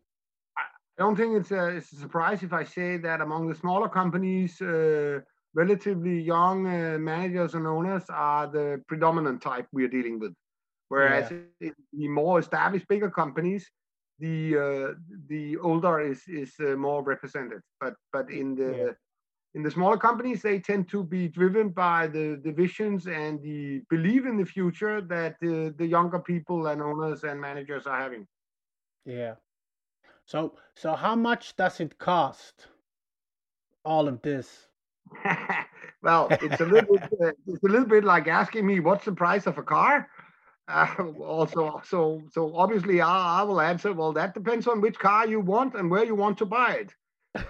I 0.58 0.63
don't 0.98 1.15
think 1.15 1.38
it's 1.39 1.51
a, 1.51 1.67
it's 1.67 1.93
a 1.93 1.96
surprise 1.96 2.43
if 2.43 2.51
I 2.51 2.65
say 2.65 2.98
that 2.98 3.22
among 3.22 3.48
the 3.48 3.55
smaller 3.55 3.89
companies. 3.89 4.62
Uh, 4.62 5.22
relatively 5.55 6.19
young 6.22 6.67
uh, 6.67 6.98
managers 7.00 7.55
and 7.55 7.65
owners 7.65 8.03
are 8.10 8.46
the 8.48 8.79
predominant 8.88 9.41
type 9.41 9.67
we 9.72 9.84
are 9.84 9.88
dealing 9.88 10.19
with. 10.19 10.31
Whereas 10.89 11.31
yeah. 11.60 11.69
the 11.93 12.08
more 12.08 12.39
established, 12.39 12.88
bigger 12.88 13.10
companies, 13.10 13.69
the 14.19 14.58
uh, 14.58 14.93
the 15.27 15.58
older 15.58 16.00
is 16.00 16.22
is 16.27 16.53
uh, 16.60 16.75
more 16.75 17.03
represented. 17.03 17.62
But 17.79 17.93
but 18.12 18.29
in 18.29 18.55
the 18.55 18.77
yeah. 18.77 18.91
in 19.53 19.63
the 19.63 19.72
smaller 19.72 19.98
companies, 19.98 20.41
they 20.41 20.60
tend 20.60 20.89
to 20.89 21.03
be 21.03 21.27
driven 21.27 21.69
by 21.69 22.08
the, 22.08 22.41
the 22.43 22.51
visions 22.51 23.08
and 23.08 23.41
the 23.41 23.81
belief 23.89 24.25
in 24.25 24.38
the 24.38 24.46
future 24.46 25.00
that 25.01 25.36
the, 25.41 25.74
the 25.77 25.86
younger 25.86 26.19
people 26.19 26.67
and 26.67 26.81
owners 26.81 27.24
and 27.24 27.39
managers 27.39 27.86
are 27.88 28.00
having. 28.00 28.27
Yeah. 29.05 29.36
So 30.25 30.55
so 30.75 30.96
how 30.96 31.15
much 31.15 31.55
does 31.55 31.79
it 31.79 31.98
cost? 31.98 32.67
All 33.86 34.08
of 34.08 34.22
this 34.22 34.69
well, 36.01 36.27
it's 36.29 36.62
a 36.62 36.65
little 36.65 36.98
bit, 36.98 37.10
uh, 37.22 37.31
it's 37.48 37.63
a 37.63 37.67
little 37.67 37.88
bit 37.88 38.03
like 38.03 38.27
asking 38.27 38.65
me 38.65 38.79
what's 38.79 39.05
the 39.05 39.12
price 39.12 39.48
of 39.48 39.58
a 39.58 39.63
car. 39.63 40.08
Uh, 40.99 41.03
also, 41.23 41.81
so 41.83 42.21
so 42.31 42.55
obviously, 42.55 43.01
I, 43.01 43.39
I 43.39 43.43
will 43.43 43.59
answer. 43.59 43.91
Well, 43.91 44.13
that 44.13 44.35
depends 44.35 44.67
on 44.67 44.81
which 44.81 44.99
car 44.99 45.25
you 45.25 45.39
want 45.39 45.73
and 45.73 45.89
where 45.89 46.05
you 46.05 46.13
want 46.13 46.38
to 46.38 46.45
buy 46.45 46.73
it. 46.73 46.93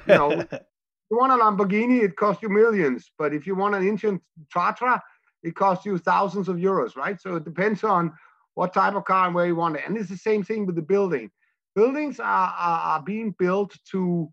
You 0.08 0.16
know, 0.16 0.32
you 1.12 1.18
want 1.18 1.34
a 1.34 1.36
Lamborghini, 1.36 2.02
it 2.02 2.16
costs 2.16 2.42
you 2.42 2.48
millions. 2.48 3.12
But 3.18 3.34
if 3.34 3.46
you 3.46 3.56
want 3.56 3.76
an 3.76 3.86
ancient 3.86 4.22
Tatra, 4.56 5.02
it 5.44 5.54
costs 5.54 5.86
you 5.86 5.98
thousands 5.98 6.48
of 6.48 6.58
euros, 6.58 6.96
right? 6.96 7.20
So 7.20 7.36
it 7.36 7.44
depends 7.44 7.84
on 7.84 8.14
what 8.54 8.74
type 8.74 8.96
of 8.96 9.04
car 9.04 9.26
and 9.26 9.36
where 9.36 9.48
you 9.48 9.56
want 9.56 9.76
it. 9.76 9.84
And 9.86 9.98
it's 9.98 10.10
the 10.10 10.18
same 10.18 10.44
thing 10.44 10.66
with 10.66 10.76
the 10.76 10.82
building. 10.82 11.30
Buildings 11.76 12.22
are, 12.22 12.54
are, 12.58 12.80
are 12.92 13.04
being 13.04 13.36
built 13.38 13.78
to 13.92 14.30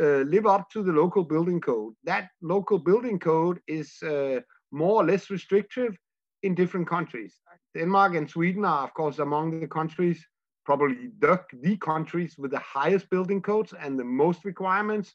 uh, 0.00 0.22
live 0.34 0.46
up 0.46 0.68
to 0.70 0.82
the 0.82 0.92
local 0.92 1.22
building 1.22 1.60
code. 1.60 1.94
That 2.02 2.30
local 2.42 2.78
building 2.78 3.18
code 3.18 3.60
is 3.68 4.02
uh, 4.02 4.40
more 4.72 5.02
or 5.02 5.04
less 5.04 5.30
restrictive 5.30 5.96
in 6.44 6.54
different 6.54 6.86
countries. 6.86 7.40
Denmark 7.74 8.14
and 8.14 8.28
Sweden 8.28 8.64
are, 8.64 8.84
of 8.84 8.92
course, 8.94 9.18
among 9.18 9.60
the 9.60 9.66
countries, 9.66 10.24
probably 10.64 11.10
the, 11.18 11.40
the 11.62 11.76
countries 11.78 12.36
with 12.38 12.50
the 12.50 12.64
highest 12.78 13.10
building 13.10 13.40
codes 13.42 13.72
and 13.82 13.98
the 13.98 14.04
most 14.04 14.44
requirements, 14.44 15.14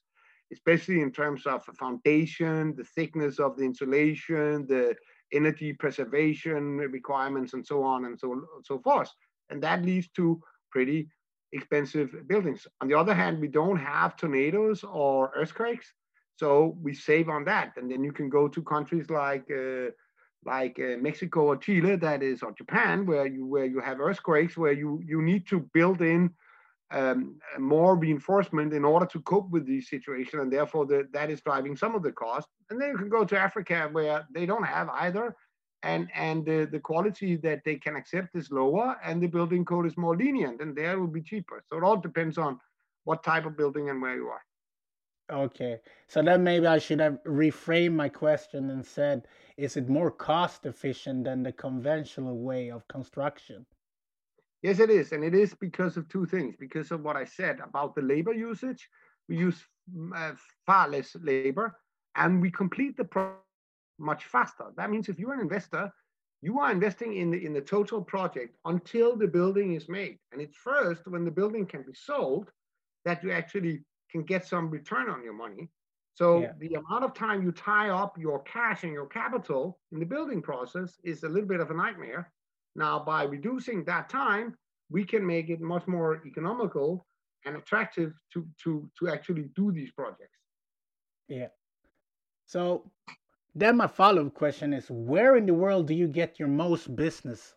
especially 0.51 1.01
in 1.01 1.11
terms 1.11 1.45
of 1.45 1.63
foundation, 1.85 2.75
the 2.75 2.87
thickness 2.95 3.39
of 3.39 3.55
the 3.55 3.63
insulation, 3.63 4.65
the 4.67 4.95
energy 5.31 5.71
preservation 5.73 6.77
requirements, 6.99 7.53
and 7.53 7.65
so 7.65 7.83
on 7.83 8.05
and 8.05 8.19
so, 8.19 8.29
so 8.63 8.79
forth. 8.79 9.11
And 9.51 9.61
that 9.63 9.85
leads 9.85 10.09
to 10.19 10.41
pretty 10.71 11.09
expensive 11.53 12.09
buildings. 12.27 12.67
On 12.81 12.87
the 12.87 12.97
other 13.01 13.13
hand, 13.13 13.39
we 13.39 13.47
don't 13.47 13.77
have 13.77 14.17
tornadoes 14.17 14.83
or 14.83 15.31
earthquakes, 15.35 15.93
so 16.37 16.75
we 16.81 16.93
save 16.93 17.29
on 17.29 17.45
that. 17.45 17.73
And 17.77 17.89
then 17.91 18.03
you 18.03 18.11
can 18.11 18.29
go 18.29 18.47
to 18.47 18.61
countries 18.63 19.09
like 19.09 19.45
uh, 19.51 19.91
like 20.45 20.79
uh, 20.79 20.97
Mexico 20.97 21.41
or 21.41 21.57
Chile, 21.57 21.95
that 21.97 22.23
is, 22.23 22.43
or 22.43 22.51
Japan, 22.53 23.05
where 23.05 23.25
you 23.25 23.45
where 23.45 23.65
you 23.65 23.79
have 23.79 23.99
earthquakes, 23.99 24.57
where 24.57 24.71
you 24.71 25.01
you 25.05 25.21
need 25.21 25.47
to 25.47 25.59
build 25.73 26.01
in 26.01 26.29
um, 26.91 27.39
more 27.57 27.95
reinforcement 27.95 28.73
in 28.73 28.83
order 28.85 29.05
to 29.05 29.21
cope 29.21 29.49
with 29.49 29.65
the 29.65 29.81
situation, 29.81 30.39
and 30.39 30.51
therefore 30.51 30.85
the, 30.85 31.07
that 31.13 31.29
is 31.29 31.41
driving 31.41 31.75
some 31.75 31.95
of 31.95 32.03
the 32.03 32.11
cost. 32.11 32.47
And 32.69 32.81
then 32.81 32.89
you 32.89 32.97
can 32.97 33.09
go 33.09 33.25
to 33.25 33.37
Africa, 33.37 33.89
where 33.91 34.25
they 34.33 34.45
don't 34.45 34.65
have 34.65 34.89
either 34.89 35.35
and 35.83 36.09
and 36.13 36.45
the, 36.45 36.67
the 36.71 36.79
quality 36.79 37.37
that 37.37 37.61
they 37.63 37.75
can 37.75 37.95
accept 37.95 38.35
is 38.35 38.51
lower 38.51 38.97
and 39.03 39.21
the 39.21 39.27
building 39.27 39.63
code 39.63 39.85
is 39.85 39.97
more 39.97 40.15
lenient 40.15 40.61
and 40.61 40.75
there 40.75 40.99
will 40.99 41.07
be 41.07 41.21
cheaper. 41.21 41.63
So 41.69 41.77
it 41.77 41.83
all 41.83 41.97
depends 41.97 42.37
on 42.37 42.59
what 43.05 43.23
type 43.23 43.45
of 43.45 43.57
building 43.57 43.89
and 43.89 44.01
where 44.01 44.15
you 44.15 44.27
are. 44.27 44.41
Okay. 45.31 45.77
So 46.07 46.21
then 46.23 46.43
maybe 46.43 46.65
i 46.65 46.79
should 46.79 46.99
have 46.99 47.19
reframed 47.25 47.93
my 47.93 48.09
question 48.09 48.71
and 48.71 48.85
said 48.85 49.27
is 49.65 49.77
it 49.77 49.89
more 49.89 50.11
cost 50.11 50.65
efficient 50.65 51.23
than 51.23 51.43
the 51.43 51.51
conventional 51.51 52.37
way 52.49 52.71
of 52.71 52.87
construction 52.87 53.65
yes 54.61 54.79
it 54.79 54.89
is 54.89 55.11
and 55.11 55.23
it 55.23 55.35
is 55.35 55.53
because 55.53 55.97
of 55.97 56.07
two 56.07 56.25
things 56.25 56.55
because 56.59 56.91
of 56.91 57.01
what 57.01 57.15
i 57.15 57.25
said 57.25 57.59
about 57.59 57.95
the 57.95 58.01
labor 58.01 58.33
usage 58.33 58.87
we 59.27 59.37
use 59.37 59.59
mm, 59.95 60.09
uh, 60.15 60.35
far 60.65 60.87
less 60.89 61.15
labor 61.21 61.75
and 62.15 62.41
we 62.41 62.49
complete 62.51 62.97
the 62.97 63.03
project 63.03 63.43
much 63.99 64.25
faster. 64.25 64.65
That 64.77 64.89
means 64.89 65.09
if 65.09 65.19
you're 65.19 65.33
an 65.33 65.41
investor, 65.41 65.91
you 66.41 66.59
are 66.59 66.71
investing 66.71 67.17
in 67.17 67.31
the 67.31 67.45
in 67.45 67.53
the 67.53 67.61
total 67.61 68.01
project 68.01 68.55
until 68.65 69.17
the 69.17 69.27
building 69.27 69.73
is 69.73 69.89
made, 69.89 70.17
and 70.31 70.41
it's 70.41 70.55
first 70.55 71.01
when 71.05 71.25
the 71.25 71.31
building 71.31 71.65
can 71.65 71.83
be 71.83 71.93
sold 71.93 72.49
that 73.03 73.23
you 73.23 73.31
actually 73.31 73.83
can 74.09 74.23
get 74.23 74.45
some 74.45 74.69
return 74.69 75.09
on 75.09 75.23
your 75.23 75.33
money. 75.33 75.69
So 76.19 76.41
yeah. 76.41 76.51
the 76.59 76.73
amount 76.73 77.05
of 77.05 77.13
time 77.13 77.41
you 77.43 77.53
tie 77.53 77.91
up 77.91 78.17
your 78.17 78.39
cash 78.43 78.83
and 78.83 78.91
your 78.91 79.05
capital 79.05 79.79
in 79.93 79.99
the 79.99 80.05
building 80.05 80.41
process 80.41 80.99
is 81.01 81.23
a 81.23 81.29
little 81.29 81.47
bit 81.47 81.61
of 81.61 81.71
a 81.71 81.73
nightmare. 81.73 82.29
Now, 82.75 82.99
by 82.99 83.23
reducing 83.23 83.85
that 83.85 84.09
time, 84.09 84.53
we 84.89 85.05
can 85.05 85.25
make 85.25 85.49
it 85.49 85.61
much 85.61 85.87
more 85.87 86.21
economical 86.27 87.07
and 87.45 87.55
attractive 87.55 88.11
to 88.33 88.45
to 88.63 88.91
to 88.99 89.07
actually 89.07 89.45
do 89.55 89.71
these 89.71 89.91
projects. 89.91 90.39
Yeah. 91.29 91.51
So 92.45 92.91
then 93.55 93.77
my 93.77 93.87
follow-up 93.87 94.33
question 94.33 94.73
is 94.73 94.91
where 94.91 95.37
in 95.37 95.45
the 95.45 95.53
world 95.53 95.87
do 95.87 95.93
you 95.93 96.09
get 96.09 96.37
your 96.37 96.49
most 96.49 96.93
business? 96.97 97.55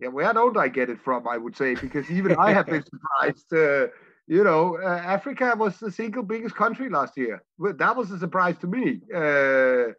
Yeah, 0.00 0.08
where 0.08 0.32
don't 0.32 0.56
I 0.56 0.66
get 0.66 0.90
it 0.90 1.00
from? 1.00 1.28
I 1.28 1.36
would 1.38 1.56
say 1.56 1.76
because 1.76 2.10
even 2.10 2.34
I 2.34 2.52
have 2.52 2.66
been 2.74 2.84
surprised. 2.84 3.52
Uh, 3.52 3.86
you 4.26 4.42
know, 4.42 4.78
uh, 4.82 4.86
Africa 4.86 5.54
was 5.56 5.78
the 5.78 5.90
single 5.90 6.22
biggest 6.22 6.56
country 6.56 6.90
last 6.90 7.16
year. 7.16 7.42
That 7.58 7.96
was 7.96 8.10
a 8.10 8.18
surprise 8.18 8.56
to 8.58 8.66
me. 8.66 9.00
Uh, 9.14 9.92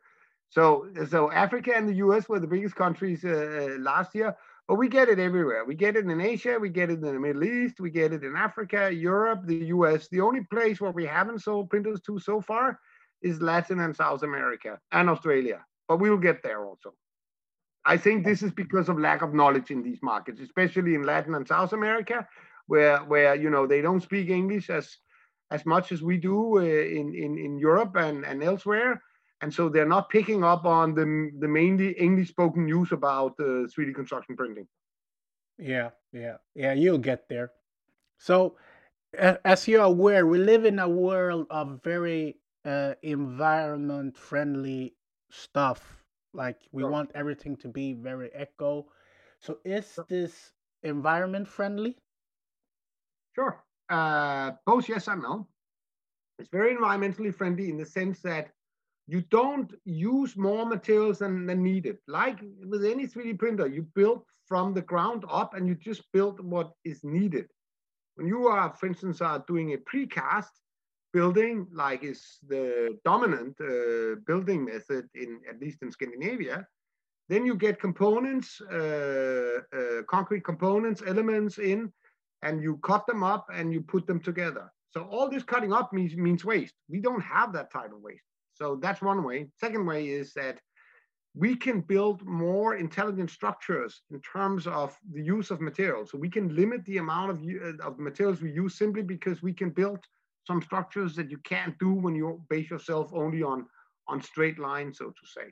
so, 0.49 0.87
so 1.09 1.31
Africa 1.31 1.73
and 1.75 1.87
the 1.87 1.95
U.S. 1.95 2.27
were 2.27 2.39
the 2.39 2.47
biggest 2.47 2.75
countries 2.75 3.23
uh, 3.23 3.29
uh, 3.29 3.79
last 3.79 4.13
year. 4.15 4.35
But 4.67 4.75
we 4.75 4.89
get 4.89 5.07
it 5.07 5.17
everywhere. 5.17 5.63
We 5.63 5.75
get 5.75 5.95
it 5.95 6.05
in 6.05 6.19
Asia, 6.19 6.57
we 6.59 6.67
get 6.67 6.89
it 6.89 6.95
in 6.95 7.01
the 7.01 7.13
Middle 7.13 7.45
East, 7.45 7.79
we 7.79 7.89
get 7.89 8.11
it 8.11 8.25
in 8.25 8.35
Africa, 8.35 8.93
Europe, 8.93 9.43
the 9.45 9.67
US. 9.67 10.09
The 10.09 10.19
only 10.19 10.41
place 10.43 10.81
where 10.81 10.91
we 10.91 11.05
haven't 11.05 11.39
sold 11.39 11.69
printers 11.69 12.01
to 12.01 12.19
so 12.19 12.41
far 12.41 12.79
is 13.21 13.41
Latin 13.41 13.79
and 13.79 13.95
South 13.95 14.23
America 14.23 14.77
and 14.91 15.09
Australia. 15.09 15.65
But 15.87 16.01
we 16.01 16.09
will 16.09 16.17
get 16.17 16.43
there 16.43 16.65
also. 16.65 16.93
I 17.85 17.95
think 17.95 18.25
this 18.25 18.43
is 18.43 18.51
because 18.51 18.89
of 18.89 18.99
lack 18.99 19.21
of 19.21 19.33
knowledge 19.33 19.71
in 19.71 19.81
these 19.81 19.99
markets, 20.01 20.41
especially 20.41 20.95
in 20.95 21.03
Latin 21.03 21.35
and 21.35 21.47
South 21.47 21.71
America, 21.71 22.27
where 22.67 22.99
where 22.99 23.35
you 23.35 23.49
know 23.49 23.67
they 23.67 23.81
don't 23.81 24.03
speak 24.03 24.29
English 24.29 24.69
as 24.69 24.97
as 25.49 25.65
much 25.65 25.91
as 25.91 26.01
we 26.01 26.17
do 26.17 26.57
uh, 26.57 26.61
in, 26.61 27.13
in 27.15 27.37
in 27.37 27.57
Europe 27.57 27.95
and 27.95 28.25
and 28.25 28.43
elsewhere 28.43 29.01
and 29.41 29.53
so 29.53 29.69
they're 29.69 29.87
not 29.87 30.09
picking 30.09 30.43
up 30.43 30.65
on 30.65 30.93
the 30.95 31.31
the 31.39 31.47
mainly 31.47 31.91
English 31.91 32.29
spoken 32.29 32.65
news 32.65 32.91
about 32.91 33.33
uh, 33.39 33.69
3D 33.69 33.93
construction 33.93 34.35
printing. 34.35 34.67
Yeah, 35.57 35.89
yeah, 36.11 36.37
yeah. 36.55 36.73
You'll 36.73 36.97
get 36.97 37.29
there. 37.29 37.51
So, 38.17 38.57
as 39.13 39.67
you're 39.67 39.83
aware, 39.83 40.25
we 40.25 40.39
live 40.39 40.65
in 40.65 40.79
a 40.79 40.89
world 40.89 41.47
of 41.49 41.81
very 41.83 42.37
uh, 42.65 42.93
environment 43.03 44.17
friendly 44.17 44.95
stuff. 45.29 46.03
Like 46.33 46.59
we 46.71 46.81
sure. 46.81 46.91
want 46.91 47.11
everything 47.13 47.55
to 47.57 47.67
be 47.67 47.93
very 47.93 48.29
eco. 48.37 48.87
So, 49.39 49.59
is 49.63 49.93
sure. 49.93 50.05
this 50.09 50.51
environment 50.81 51.47
friendly? 51.47 51.97
Sure. 53.37 53.63
Uh, 53.89 54.51
both 54.65 54.89
yes 54.89 55.07
and 55.07 55.21
no. 55.21 55.47
It's 56.39 56.49
very 56.49 56.75
environmentally 56.75 57.33
friendly 57.33 57.69
in 57.69 57.77
the 57.77 57.85
sense 57.85 58.19
that 58.21 58.49
you 59.07 59.21
don't 59.21 59.73
use 59.85 60.35
more 60.35 60.65
materials 60.65 61.19
than, 61.19 61.45
than 61.45 61.63
needed. 61.63 61.97
Like 62.07 62.39
with 62.65 62.83
any 62.83 63.07
3D 63.07 63.37
printer, 63.37 63.67
you 63.67 63.83
build 63.95 64.23
from 64.45 64.73
the 64.73 64.81
ground 64.81 65.23
up 65.29 65.53
and 65.53 65.67
you 65.67 65.75
just 65.75 66.03
build 66.11 66.39
what 66.39 66.71
is 66.83 67.03
needed. 67.03 67.47
When 68.15 68.27
you 68.27 68.47
are, 68.47 68.73
for 68.73 68.87
instance, 68.87 69.21
are 69.21 69.43
doing 69.47 69.73
a 69.73 69.77
precast 69.77 70.49
building, 71.13 71.67
like 71.71 72.03
is 72.03 72.39
the 72.47 72.97
dominant 73.05 73.55
uh, 73.61 74.19
building 74.25 74.65
method 74.65 75.07
in 75.15 75.39
at 75.47 75.59
least 75.61 75.81
in 75.83 75.91
Scandinavia, 75.91 76.67
then 77.29 77.45
you 77.45 77.55
get 77.55 77.79
components, 77.79 78.61
uh, 78.61 79.59
uh, 79.75 80.03
concrete 80.09 80.43
components, 80.43 81.03
elements 81.05 81.59
in, 81.59 81.91
and 82.43 82.61
you 82.61 82.77
cut 82.77 83.05
them 83.07 83.23
up 83.23 83.47
and 83.53 83.73
you 83.73 83.81
put 83.81 84.07
them 84.07 84.19
together. 84.19 84.71
So 84.91 85.03
all 85.03 85.29
this 85.29 85.43
cutting 85.43 85.73
up 85.73 85.93
means 85.93 86.15
means 86.15 86.45
waste. 86.45 86.73
We 86.89 86.99
don't 86.99 87.21
have 87.21 87.53
that 87.53 87.71
type 87.71 87.91
of 87.93 88.01
waste. 88.01 88.23
So 88.53 88.77
that's 88.81 89.01
one 89.01 89.23
way. 89.23 89.47
Second 89.59 89.85
way 89.85 90.07
is 90.07 90.33
that 90.33 90.59
we 91.35 91.55
can 91.55 91.81
build 91.81 92.25
more 92.25 92.75
intelligent 92.75 93.29
structures 93.29 94.01
in 94.09 94.19
terms 94.21 94.65
of 94.65 94.97
the 95.13 95.21
use 95.21 95.51
of 95.51 95.61
materials. 95.61 96.09
So 96.11 96.17
we 96.17 96.29
can 96.29 96.55
limit 96.55 96.83
the 96.85 96.97
amount 96.97 97.29
of, 97.31 97.37
uh, 97.39 97.87
of 97.87 97.99
materials 97.99 98.41
we 98.41 98.51
use 98.51 98.75
simply 98.75 99.03
because 99.03 99.43
we 99.43 99.53
can 99.53 99.69
build 99.69 99.99
some 100.45 100.61
structures 100.63 101.15
that 101.15 101.29
you 101.29 101.37
can't 101.39 101.77
do 101.77 101.93
when 101.93 102.15
you 102.15 102.41
base 102.49 102.69
yourself 102.71 103.11
only 103.13 103.43
on, 103.43 103.67
on 104.07 104.21
straight 104.21 104.57
lines, 104.57 104.97
so 104.97 105.07
to 105.09 105.25
say. 105.25 105.51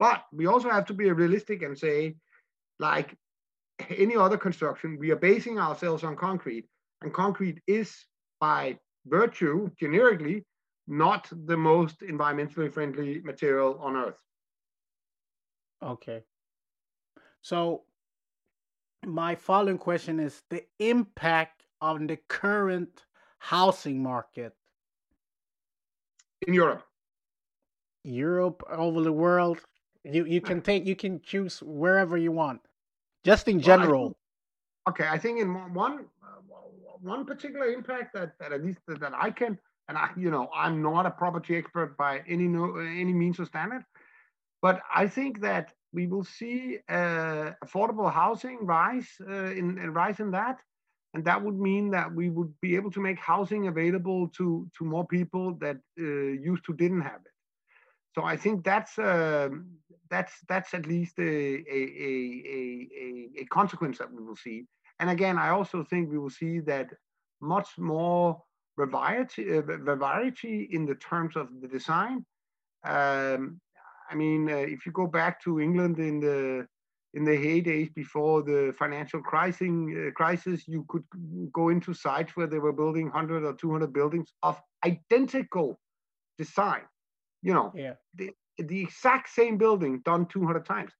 But 0.00 0.24
we 0.32 0.46
also 0.46 0.70
have 0.70 0.86
to 0.86 0.94
be 0.94 1.10
realistic 1.12 1.62
and 1.62 1.78
say, 1.78 2.16
like 2.80 3.14
any 3.96 4.16
other 4.16 4.36
construction, 4.36 4.98
we 4.98 5.10
are 5.10 5.16
basing 5.16 5.58
ourselves 5.58 6.04
on 6.04 6.16
concrete, 6.16 6.66
and 7.02 7.12
concrete 7.12 7.60
is 7.66 8.06
by 8.40 8.78
virtue, 9.06 9.70
generically, 9.78 10.44
not 10.86 11.28
the 11.46 11.56
most 11.56 12.00
environmentally 12.00 12.72
friendly 12.72 13.20
material 13.20 13.78
on 13.80 13.96
Earth. 13.96 14.20
Okay. 15.82 16.22
So, 17.42 17.84
my 19.06 19.34
following 19.34 19.78
question 19.78 20.20
is 20.20 20.42
the 20.50 20.64
impact 20.78 21.64
on 21.80 22.06
the 22.06 22.18
current 22.28 23.04
housing 23.38 24.02
market 24.02 24.52
in 26.46 26.54
Europe. 26.54 26.82
Europe, 28.04 28.62
over 28.70 29.02
the 29.02 29.12
world. 29.12 29.60
You 30.04 30.24
you 30.24 30.40
can 30.48 30.60
take 30.60 30.86
you 30.86 30.96
can 30.96 31.20
choose 31.22 31.62
wherever 31.62 32.16
you 32.16 32.32
want, 32.32 32.60
just 33.24 33.48
in 33.48 33.60
general. 33.60 34.02
Well, 34.02 34.16
I 34.86 34.92
think, 34.92 35.00
okay, 35.00 35.08
I 35.14 35.18
think 35.18 35.40
in 35.40 35.74
one 35.74 36.06
uh, 36.22 36.40
one 37.00 37.24
particular 37.24 37.66
impact 37.66 38.14
that, 38.14 38.32
that 38.40 38.52
at 38.52 38.62
least 38.62 38.80
that 38.88 39.12
I 39.14 39.30
can 39.30 39.58
and 39.88 39.98
I, 39.98 40.10
you 40.16 40.30
know, 40.30 40.48
I'm 40.54 40.82
not 40.82 41.04
a 41.04 41.10
property 41.10 41.56
expert 41.56 41.96
by 41.96 42.22
any 42.28 42.46
no, 42.46 42.76
any 42.76 43.12
means 43.12 43.40
or 43.40 43.44
standard, 43.46 43.84
but 44.62 44.80
I 44.94 45.08
think 45.08 45.40
that 45.40 45.72
we 45.92 46.06
will 46.06 46.22
see 46.22 46.78
uh, 46.88 47.50
affordable 47.64 48.12
housing 48.12 48.64
rise 48.64 49.08
uh, 49.28 49.50
in, 49.60 49.78
in 49.78 49.92
rise 49.92 50.20
in 50.20 50.30
that, 50.30 50.58
and 51.14 51.24
that 51.24 51.42
would 51.42 51.58
mean 51.58 51.90
that 51.90 52.14
we 52.14 52.30
would 52.30 52.52
be 52.60 52.76
able 52.76 52.92
to 52.92 53.00
make 53.00 53.18
housing 53.18 53.66
available 53.66 54.28
to 54.36 54.68
to 54.78 54.84
more 54.84 55.04
people 55.06 55.54
that 55.54 55.78
uh, 55.98 56.04
used 56.04 56.64
to 56.66 56.72
didn't 56.72 57.00
have 57.00 57.20
it. 57.26 57.32
So 58.14 58.24
I 58.24 58.36
think 58.36 58.64
that's 58.64 58.98
uh, 58.98 59.48
that's 60.10 60.32
that's 60.48 60.74
at 60.74 60.86
least 60.86 61.18
a 61.18 61.22
a, 61.22 61.80
a 62.08 62.88
a 63.04 63.42
a 63.42 63.44
consequence 63.46 63.98
that 63.98 64.12
we 64.12 64.22
will 64.22 64.36
see. 64.36 64.66
And 64.98 65.10
again, 65.10 65.38
I 65.38 65.50
also 65.50 65.84
think 65.84 66.10
we 66.10 66.18
will 66.18 66.30
see 66.30 66.60
that 66.60 66.90
much 67.40 67.78
more 67.78 68.42
variety, 68.76 69.56
uh, 69.56 69.62
variety 69.62 70.68
in 70.72 70.86
the 70.86 70.96
terms 70.96 71.36
of 71.36 71.48
the 71.60 71.68
design. 71.68 72.24
Um, 72.84 73.60
I 74.10 74.14
mean, 74.14 74.50
uh, 74.50 74.56
if 74.56 74.84
you 74.84 74.92
go 74.92 75.06
back 75.06 75.42
to 75.44 75.60
England 75.60 75.98
in 75.98 76.20
the 76.20 76.66
in 77.14 77.24
the 77.24 77.32
heydays 77.32 77.92
before 77.94 78.42
the 78.42 78.72
financial 78.78 79.20
crisis, 79.20 79.68
uh, 79.68 80.10
crisis, 80.14 80.68
you 80.68 80.84
could 80.88 81.04
go 81.52 81.68
into 81.68 81.92
sites 81.92 82.36
where 82.36 82.46
they 82.46 82.58
were 82.58 82.72
building 82.72 83.06
100 83.06 83.44
or 83.44 83.54
200 83.54 83.92
buildings 83.92 84.32
of 84.42 84.60
identical 84.84 85.78
design. 86.38 86.82
You 87.42 87.54
know, 87.54 87.72
yeah. 87.74 87.94
the, 88.14 88.30
the 88.58 88.80
exact 88.80 89.30
same 89.30 89.56
building 89.56 90.00
done 90.04 90.26
200 90.26 90.64
times. 90.64 90.92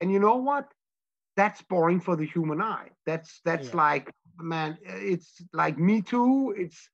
And 0.00 0.10
you 0.12 0.18
know 0.18 0.36
what? 0.36 0.66
That's 1.36 1.62
boring 1.62 2.00
for 2.00 2.16
the 2.16 2.26
human 2.26 2.60
eye. 2.60 2.90
That's 3.06 3.40
that's 3.44 3.68
yeah. 3.70 3.76
like 3.76 4.12
man, 4.38 4.78
it's 4.82 5.42
like 5.52 5.78
me 5.78 6.02
too. 6.02 6.54
It's 6.56 6.88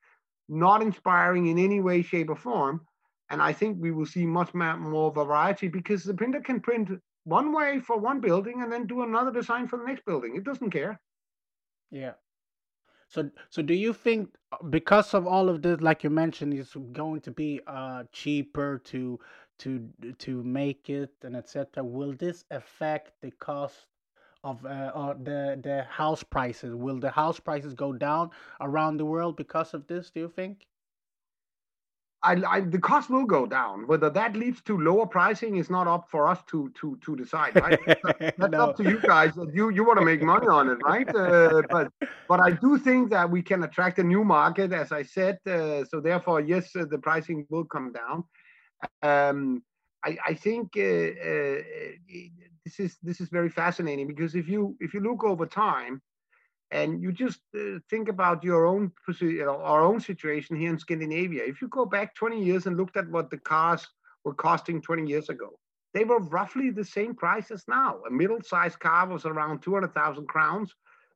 not 0.49 0.83
inspiring 0.83 1.47
in 1.47 1.59
any 1.59 1.81
way, 1.81 2.03
shape, 2.03 2.31
or 2.31 2.37
form. 2.37 2.81
And 3.31 3.41
I 3.41 3.53
think 3.53 3.79
we 3.81 3.93
will 3.93 4.07
see 4.07 4.27
much 4.27 4.53
more 4.55 5.13
variety 5.13 5.69
because 5.69 6.03
the 6.03 6.15
printer 6.15 6.41
can 6.41 6.61
print 6.61 6.91
one 7.25 7.53
way 7.53 7.79
for 7.81 7.99
one 7.99 8.21
building 8.21 8.63
and 8.63 8.73
then 8.73 8.87
do 8.87 9.03
another 9.03 9.31
design 9.31 9.69
for 9.69 9.79
the 9.79 9.85
next 9.85 10.05
building. 10.05 10.35
It 10.37 10.45
doesn't 10.45 10.71
care. 10.71 11.01
Yeah. 11.91 12.13
So, 13.11 13.29
so 13.51 13.61
do 13.61 13.75
you 13.75 13.93
think 13.93 14.37
because 14.71 15.15
of 15.15 15.27
all 15.27 15.49
of 15.49 15.63
this, 15.63 15.81
like 15.81 16.05
you 16.05 16.11
mentioned, 16.11 16.55
it's 16.55 16.77
going 16.93 17.21
to 17.23 17.33
be 17.33 17.61
uh, 17.67 18.05
cheaper 18.13 18.79
to 18.85 19.19
to 19.59 19.89
to 20.19 20.43
make 20.45 20.89
it 20.89 21.13
and 21.23 21.37
etc. 21.37 21.83
Will 21.85 22.15
this 22.15 22.45
affect 22.53 23.13
the 23.21 23.33
cost 23.33 23.87
of 24.45 24.65
uh, 24.65 24.93
uh, 24.95 25.15
the 25.15 25.59
the 25.61 25.83
house 25.91 26.23
prices? 26.23 26.75
Will 26.75 27.01
the 27.01 27.11
house 27.11 27.41
prices 27.41 27.75
go 27.75 27.93
down 27.93 28.31
around 28.61 28.97
the 28.99 29.05
world 29.05 29.37
because 29.37 29.75
of 29.75 29.89
this? 29.89 30.11
Do 30.11 30.21
you 30.21 30.29
think? 30.29 30.67
I, 32.23 32.43
I, 32.47 32.61
the 32.61 32.79
cost 32.79 33.09
will 33.09 33.25
go 33.25 33.47
down. 33.47 33.87
Whether 33.87 34.11
that 34.11 34.37
leads 34.37 34.61
to 34.63 34.77
lower 34.77 35.07
pricing 35.07 35.57
is 35.57 35.71
not 35.71 35.87
up 35.87 36.09
for 36.11 36.29
us 36.29 36.39
to 36.49 36.71
to 36.81 36.99
to 37.03 37.17
decide. 37.17 37.57
Right? 37.57 37.81
That's 37.87 38.39
no. 38.51 38.61
up 38.61 38.77
to 38.77 38.83
you 38.83 39.01
guys. 39.01 39.33
You 39.53 39.71
you 39.71 39.85
want 39.85 39.99
to 39.99 40.05
make 40.05 40.23
money 40.23 40.47
on 40.47 40.69
it, 40.69 40.79
right? 40.85 41.09
Uh, 41.15 41.63
but 41.71 41.91
but 42.29 42.41
I 42.41 42.51
do 42.51 42.79
think 42.79 43.11
that 43.11 43.31
we 43.31 43.43
can 43.43 43.63
attract 43.65 43.99
a 43.99 44.03
new 44.05 44.23
market, 44.23 44.73
as 44.73 44.93
I 44.93 45.03
said. 45.03 45.39
Uh, 45.47 45.85
so 45.85 46.01
therefore, 46.01 46.41
yes, 46.41 46.77
uh, 46.77 46.85
the 46.91 46.99
pricing 46.99 47.47
will 47.49 47.65
come 47.65 47.93
down. 47.93 48.25
Um, 49.03 49.63
I, 50.05 50.17
I, 50.27 50.35
think 50.35 50.73
uh, 50.77 50.81
uh, 50.81 51.61
this 52.65 52.81
is 52.81 52.97
this 53.03 53.21
is 53.21 53.29
very 53.29 53.51
fascinating 53.51 54.07
because 54.07 54.35
if 54.35 54.49
you 54.49 54.77
if 54.81 54.95
you 54.95 55.01
look 55.01 55.25
over 55.25 55.47
time, 55.47 56.01
and 56.71 57.03
you 57.03 57.13
just 57.13 57.41
uh, 57.57 57.79
think 57.89 58.09
about 58.09 58.45
your 58.45 58.67
own 58.67 58.93
you 59.21 59.45
know, 59.45 59.61
our 59.63 59.83
own 59.83 60.01
situation 60.01 60.57
here 60.57 60.71
in 60.71 60.79
Scandinavia. 60.79 61.43
If 61.45 61.61
you 61.61 61.69
go 61.69 61.85
back 61.85 62.15
20 62.15 62.43
years 62.43 62.67
and 62.67 62.77
looked 62.77 62.97
at 62.97 63.09
what 63.11 63.31
the 63.31 63.39
cars 63.39 63.87
were 64.25 64.35
costing 64.35 64.81
20 64.81 65.09
years 65.09 65.29
ago, 65.29 65.59
they 65.93 66.05
were 66.05 66.21
roughly 66.21 66.71
the 66.71 66.85
same 66.85 67.15
price 67.15 67.51
as 67.51 67.65
now. 67.67 68.01
A 68.09 68.11
middle-sized 68.11 68.79
car 68.79 69.09
was 69.09 69.25
around 69.25 69.63
200,000 69.63 70.27
crowns. 70.29 70.75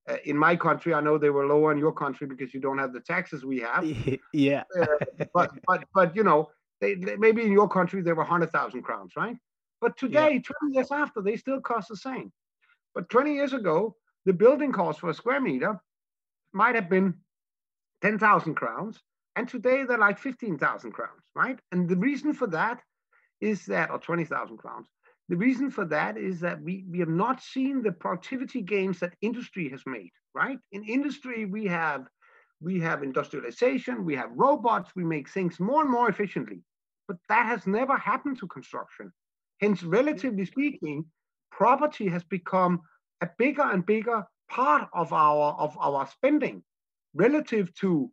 Uh, 0.09 0.17
in 0.25 0.37
my 0.37 0.57
country, 0.57 0.93
I 0.93 1.01
know 1.01 1.17
they 1.17 1.31
were 1.31 1.47
lower 1.47 1.73
in 1.73 1.79
your 1.79 1.93
country 1.93 2.27
because 2.27 2.53
you 2.53 2.61
don't 2.61 2.79
have 2.79 2.93
the 2.93 3.01
taxes 3.01 3.45
we 3.45 3.61
have. 3.61 3.85
yeah. 4.33 4.65
uh, 4.79 4.87
but 5.33 5.53
but 5.67 5.85
but 5.95 6.15
you 6.15 6.25
know, 6.25 6.51
they, 6.81 6.95
they, 6.95 7.17
maybe 7.17 7.43
in 7.43 7.53
your 7.53 7.69
country 7.69 8.03
they 8.03 8.13
were 8.13 8.25
100,000 8.25 8.83
crowns, 8.83 9.13
right? 9.17 9.37
But 9.81 9.97
today, 9.97 10.35
yeah. 10.35 10.55
20 10.61 10.75
years 10.75 10.91
after, 10.91 11.23
they 11.23 11.37
still 11.37 11.61
cost 11.61 11.89
the 11.89 11.97
same. 11.97 12.33
But 12.95 13.09
20 13.09 13.35
years 13.35 13.53
ago, 13.53 13.97
the 14.25 14.33
building 14.33 14.73
cost 14.73 15.01
for 15.01 15.11
a 15.11 15.15
square 15.15 15.41
meter 15.41 15.81
might 16.53 16.75
have 16.75 16.89
been 16.89 17.15
10,000 18.03 18.55
crowns, 18.55 19.01
and 19.37 19.49
today 19.49 19.85
they're 19.85 19.99
like 19.99 20.19
15,000 20.19 20.93
crowns, 20.93 21.23
right? 21.35 21.59
And 21.73 21.89
the 21.89 21.97
reason 21.97 22.33
for 22.33 22.47
that 22.49 22.81
is 23.41 23.67
that, 23.67 23.91
or 23.91 23.99
20,000 23.99 24.57
crowns, 24.57 24.87
the 25.29 25.37
reason 25.37 25.71
for 25.71 25.85
that 25.87 26.19
is 26.19 26.41
that 26.41 26.61
we, 26.61 26.85
we 26.91 26.99
have 26.99 27.09
not 27.09 27.43
seen 27.43 27.83
the 27.83 27.93
productivity 27.93 28.61
gains 28.61 29.01
that 29.01 29.15
industry 29.23 29.69
has 29.71 29.83
made, 29.87 30.11
right? 30.35 30.59
In 30.73 30.85
industry, 30.85 31.47
we 31.47 31.67
have 31.67 32.07
we 32.61 32.81
have 32.81 33.03
industrialization, 33.03 34.05
we 34.05 34.15
have 34.15 34.31
robots, 34.35 34.91
we 34.97 35.05
make 35.05 35.29
things 35.29 35.61
more 35.61 35.83
and 35.83 35.91
more 35.91 36.09
efficiently. 36.09 36.63
But 37.07 37.19
that 37.29 37.45
has 37.47 37.67
never 37.67 37.97
happened 37.97 38.39
to 38.39 38.47
construction. 38.47 39.13
Hence, 39.61 39.83
relatively 39.83 40.47
speaking, 40.47 41.05
property 41.51 42.09
has 42.09 42.25
become 42.25 42.81
a 43.21 43.29
bigger 43.39 43.63
and 43.63 43.85
bigger 43.87 44.27
part 44.51 44.89
of 44.93 45.13
our 45.13 45.53
of 45.59 45.77
our 45.79 46.07
spending 46.07 46.63
relative 47.15 47.73
to 47.75 48.11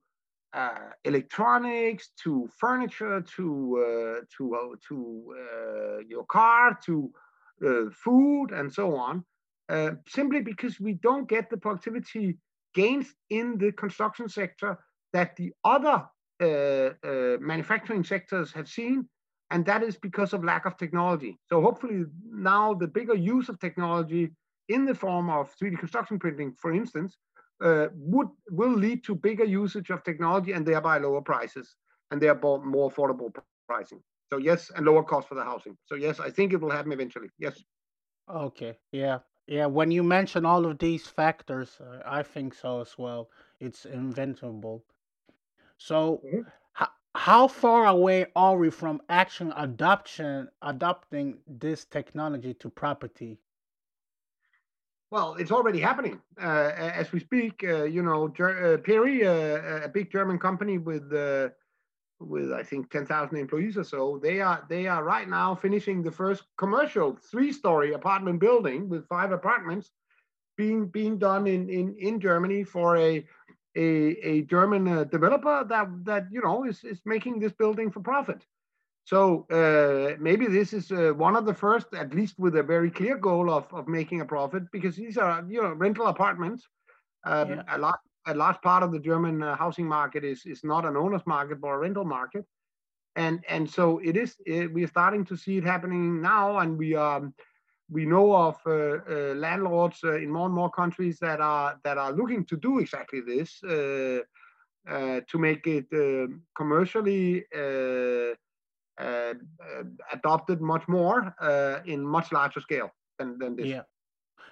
uh, 0.53 0.89
electronics, 1.05 2.09
to 2.23 2.49
furniture, 2.59 3.21
to 3.21 3.45
uh, 3.79 4.25
to 4.37 4.55
uh, 4.55 4.75
to 4.87 5.35
uh, 5.39 5.97
your 6.07 6.25
car, 6.25 6.77
to 6.85 7.11
uh, 7.65 7.89
food, 7.91 8.47
and 8.51 8.71
so 8.71 8.95
on. 8.95 9.23
Uh, 9.69 9.91
simply 10.07 10.41
because 10.41 10.79
we 10.79 10.93
don't 10.93 11.29
get 11.29 11.49
the 11.49 11.55
productivity 11.55 12.37
gains 12.73 13.13
in 13.29 13.57
the 13.57 13.71
construction 13.71 14.27
sector 14.27 14.77
that 15.13 15.35
the 15.37 15.53
other 15.63 16.05
manufacturing 17.39 18.03
sectors 18.03 18.51
have 18.51 18.67
seen, 18.67 19.07
and 19.51 19.65
that 19.65 19.83
is 19.83 19.95
because 19.95 20.33
of 20.33 20.43
lack 20.43 20.65
of 20.65 20.75
technology. 20.75 21.37
So 21.49 21.61
hopefully 21.61 22.05
now 22.29 22.73
the 22.73 22.87
bigger 22.87 23.13
use 23.13 23.47
of 23.47 23.59
technology 23.59 24.31
in 24.69 24.85
the 24.85 24.95
form 24.95 25.29
of 25.29 25.53
3D 25.57 25.79
construction 25.79 26.19
printing, 26.19 26.53
for 26.53 26.71
instance, 26.73 27.17
uh, 27.63 27.87
would 27.93 28.27
will 28.49 28.73
lead 28.73 29.03
to 29.03 29.15
bigger 29.15 29.43
usage 29.43 29.89
of 29.91 30.03
technology 30.03 30.53
and 30.53 30.65
thereby 30.65 30.97
lower 30.97 31.21
prices 31.21 31.75
and 32.09 32.21
thereby 32.21 32.57
more 32.57 32.91
affordable 32.91 33.31
pricing. 33.67 34.01
So 34.31 34.37
yes, 34.37 34.71
and 34.75 34.85
lower 34.85 35.03
cost 35.03 35.27
for 35.27 35.35
the 35.35 35.43
housing. 35.43 35.77
So 35.85 35.95
yes, 35.95 36.19
I 36.19 36.29
think 36.29 36.53
it 36.53 36.61
will 36.61 36.71
happen 36.71 36.91
eventually. 36.91 37.29
Yes. 37.37 37.61
Okay. 38.29 38.77
Yeah. 38.91 39.19
Yeah. 39.47 39.65
When 39.65 39.91
you 39.91 40.03
mention 40.03 40.45
all 40.45 40.65
of 40.65 40.79
these 40.79 41.05
factors, 41.07 41.77
uh, 41.81 41.99
I 42.05 42.23
think 42.23 42.53
so 42.53 42.81
as 42.81 42.97
well. 42.97 43.29
It's 43.59 43.85
inventable. 43.85 44.83
So, 45.77 46.21
mm-hmm. 46.25 46.41
how, 46.73 46.87
how 47.15 47.47
far 47.47 47.87
away 47.87 48.27
are 48.35 48.57
we 48.57 48.69
from 48.69 49.01
actual 49.09 49.51
adoption, 49.57 50.47
adopting 50.61 51.39
this 51.47 51.85
technology 51.85 52.53
to 52.55 52.69
property? 52.69 53.39
Well, 55.11 55.35
it's 55.35 55.51
already 55.51 55.81
happening 55.81 56.21
uh, 56.41 56.71
as 56.75 57.11
we 57.11 57.19
speak. 57.19 57.63
Uh, 57.67 57.83
you 57.83 58.01
know, 58.01 58.29
Ger- 58.29 58.73
uh, 58.73 58.77
Peri, 58.77 59.27
uh, 59.27 59.83
a 59.83 59.89
big 59.89 60.09
German 60.09 60.39
company 60.39 60.77
with 60.77 61.11
uh, 61.13 61.49
with 62.21 62.53
I 62.53 62.63
think 62.63 62.89
ten 62.89 63.05
thousand 63.05 63.37
employees 63.37 63.77
or 63.77 63.83
so, 63.83 64.19
they 64.23 64.39
are 64.39 64.65
they 64.69 64.87
are 64.87 65.03
right 65.03 65.27
now 65.27 65.53
finishing 65.53 66.01
the 66.01 66.11
first 66.11 66.43
commercial 66.57 67.17
three-story 67.29 67.93
apartment 67.93 68.39
building 68.39 68.87
with 68.87 69.07
five 69.07 69.33
apartments 69.33 69.91
being 70.57 70.87
being 70.87 71.17
done 71.17 71.45
in 71.45 71.69
in, 71.69 71.95
in 71.99 72.19
Germany 72.21 72.63
for 72.63 72.95
a 72.95 73.25
a, 73.75 73.85
a 74.31 74.41
German 74.43 74.87
uh, 74.87 75.03
developer 75.05 75.65
that 75.67 75.89
that 76.05 76.27
you 76.31 76.41
know 76.41 76.63
is 76.63 76.85
is 76.85 77.01
making 77.05 77.39
this 77.39 77.51
building 77.51 77.91
for 77.91 77.99
profit. 77.99 78.45
So 79.03 79.45
uh, 79.49 80.15
maybe 80.19 80.47
this 80.47 80.73
is 80.73 80.91
uh, 80.91 81.13
one 81.15 81.35
of 81.35 81.45
the 81.45 81.53
first, 81.53 81.87
at 81.93 82.13
least 82.13 82.35
with 82.37 82.55
a 82.55 82.63
very 82.63 82.91
clear 82.91 83.17
goal 83.17 83.49
of, 83.49 83.65
of 83.73 83.87
making 83.87 84.21
a 84.21 84.25
profit, 84.25 84.63
because 84.71 84.95
these 84.95 85.17
are 85.17 85.43
you 85.49 85.61
know 85.61 85.73
rental 85.73 86.07
apartments. 86.07 86.67
Um, 87.25 87.49
yeah. 87.49 87.63
A 87.69 87.77
lot, 87.77 87.99
a 88.27 88.33
large 88.33 88.61
part 88.61 88.83
of 88.83 88.91
the 88.91 88.99
German 88.99 89.41
uh, 89.41 89.55
housing 89.55 89.87
market 89.87 90.23
is 90.23 90.45
is 90.45 90.63
not 90.63 90.85
an 90.85 90.95
owner's 90.95 91.25
market 91.25 91.59
but 91.59 91.69
a 91.69 91.77
rental 91.77 92.05
market, 92.05 92.45
and 93.15 93.43
and 93.49 93.69
so 93.69 93.99
it 93.99 94.15
is. 94.15 94.35
It, 94.45 94.71
we 94.71 94.83
are 94.83 94.87
starting 94.87 95.25
to 95.25 95.35
see 95.35 95.57
it 95.57 95.63
happening 95.63 96.21
now, 96.21 96.59
and 96.59 96.77
we 96.77 96.95
um, 96.95 97.33
we 97.89 98.05
know 98.05 98.33
of 98.33 98.57
uh, 98.65 98.71
uh, 98.71 99.33
landlords 99.35 99.99
uh, 100.03 100.15
in 100.15 100.31
more 100.31 100.45
and 100.45 100.55
more 100.55 100.69
countries 100.69 101.17
that 101.19 101.41
are 101.41 101.79
that 101.83 101.97
are 101.97 102.13
looking 102.13 102.45
to 102.45 102.55
do 102.55 102.79
exactly 102.79 103.21
this 103.21 103.59
to 103.61 105.37
make 105.37 105.67
it 105.67 105.87
commercially 106.55 107.45
uh, 107.55 107.59
uh, 107.61 108.35
adopted 110.13 110.61
much 110.61 110.87
more 110.87 111.35
uh, 111.39 111.79
in 111.85 112.05
much 112.05 112.31
larger 112.31 112.59
scale 112.59 112.91
than, 113.17 113.37
than 113.39 113.55
this. 113.55 113.67
Yeah. 113.67 113.81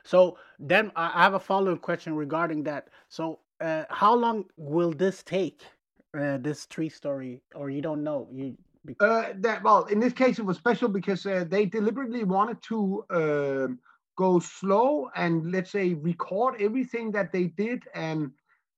So 0.04 0.38
then 0.60 0.92
I 0.96 1.24
have 1.24 1.34
a 1.34 1.40
follow-up 1.40 1.82
question 1.82 2.16
regarding 2.16 2.64
that. 2.64 2.90
So 3.10 3.40
uh, 3.60 3.84
how 3.90 4.16
long 4.16 4.46
will 4.58 4.92
this 4.92 5.24
take? 5.24 5.62
Uh, 6.18 6.40
this 6.40 6.66
tree 6.66 6.90
story, 6.90 7.40
or 7.54 7.70
you 7.70 7.84
don't 7.84 8.04
know? 8.04 8.28
You 8.32 8.58
uh, 9.00 9.26
that 9.36 9.62
well, 9.62 9.86
in 9.86 10.00
this 10.00 10.12
case, 10.14 10.40
it 10.40 10.46
was 10.46 10.58
special 10.58 10.90
because 10.90 11.22
they 11.22 11.66
deliberately 11.68 12.24
wanted 12.24 12.60
to 12.64 13.06
um, 13.12 13.80
go 14.20 14.40
slow 14.40 15.10
and 15.16 15.52
let's 15.52 15.72
say 15.72 15.94
record 15.94 16.60
everything 16.60 17.12
that 17.12 17.32
they 17.32 17.46
did 17.46 17.84
and 17.94 18.32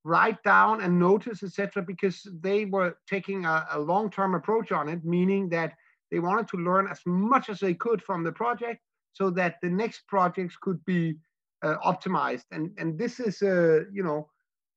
write 0.03 0.41
down 0.43 0.81
and 0.81 0.99
notice, 0.99 1.43
etc., 1.43 1.83
because 1.83 2.27
they 2.41 2.65
were 2.65 2.97
taking 3.07 3.45
a, 3.45 3.65
a 3.71 3.79
long-term 3.79 4.35
approach 4.35 4.71
on 4.71 4.89
it, 4.89 5.05
meaning 5.05 5.49
that 5.49 5.73
they 6.09 6.19
wanted 6.19 6.47
to 6.49 6.57
learn 6.57 6.87
as 6.87 6.99
much 7.05 7.49
as 7.49 7.59
they 7.59 7.73
could 7.73 8.01
from 8.01 8.23
the 8.23 8.31
project 8.31 8.81
so 9.13 9.29
that 9.29 9.55
the 9.61 9.69
next 9.69 10.07
projects 10.07 10.57
could 10.59 10.83
be 10.85 11.15
uh, 11.63 11.75
optimized. 11.85 12.45
And 12.51 12.71
and 12.77 12.97
this 12.97 13.19
is, 13.19 13.41
uh, 13.41 13.81
you 13.91 14.03
know, 14.03 14.27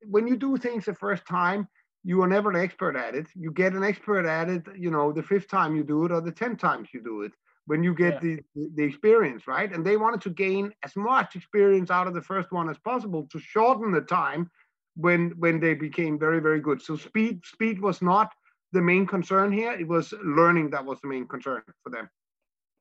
when 0.06 0.26
you 0.26 0.37
do 0.37 0.56
things 0.56 0.84
the 0.84 0.94
first 0.94 1.26
time, 1.26 1.68
you 2.04 2.22
are 2.22 2.28
never 2.28 2.50
an 2.50 2.56
expert 2.56 2.96
at 2.96 3.14
it. 3.14 3.26
You 3.34 3.50
get 3.50 3.72
an 3.72 3.82
expert 3.82 4.26
at 4.26 4.48
it, 4.50 4.62
you 4.76 4.90
know, 4.90 5.10
the 5.10 5.22
fifth 5.22 5.48
time 5.48 5.74
you 5.74 5.82
do 5.82 6.04
it 6.04 6.12
or 6.12 6.20
the 6.20 6.30
10 6.30 6.56
times 6.56 6.88
you 6.92 7.02
do 7.02 7.22
it 7.22 7.32
when 7.66 7.82
you 7.82 7.94
get 7.94 8.22
yeah. 8.22 8.37
the, 8.54 8.68
the 8.74 8.82
experience, 8.82 9.46
right? 9.46 9.72
And 9.72 9.84
they 9.84 9.96
wanted 9.96 10.20
to 10.22 10.30
gain 10.30 10.72
as 10.82 10.94
much 10.96 11.34
experience 11.34 11.90
out 11.90 12.06
of 12.06 12.12
the 12.12 12.20
first 12.20 12.52
one 12.52 12.68
as 12.68 12.76
possible 12.78 13.26
to 13.32 13.38
shorten 13.38 13.90
the 13.90 14.02
time 14.02 14.50
when 14.96 15.30
when 15.38 15.61
they 15.61 15.74
became 15.74 16.18
very 16.18 16.40
very 16.40 16.61
good. 16.61 16.83
So 16.83 16.96
speed 16.96 17.44
speed 17.44 17.80
was 17.80 18.02
not 18.02 18.33
the 18.72 18.83
main 18.83 19.07
concern 19.07 19.52
here. 19.52 19.72
It 19.72 19.88
was 19.88 20.12
learning 20.22 20.70
that 20.70 20.85
was 20.85 21.00
the 21.00 21.09
main 21.09 21.26
concern 21.26 21.62
for 21.83 21.90
them. 21.90 22.09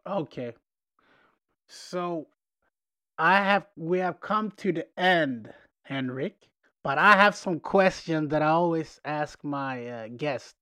Okay. 0.08 0.54
So 1.67 2.28
I 3.17 3.38
have 3.38 3.67
we 3.76 3.99
have 3.99 4.19
come 4.19 4.52
to 4.58 4.71
the 4.73 4.88
end, 4.99 5.54
Henrik, 5.84 6.49
but 6.84 6.97
I 6.97 7.15
have 7.15 7.36
some 7.36 7.60
questions 7.60 8.30
that 8.30 8.41
I 8.41 8.47
always 8.49 8.99
ask 9.06 9.43
my 9.43 9.88
uh, 9.88 10.08
guest. 10.17 10.56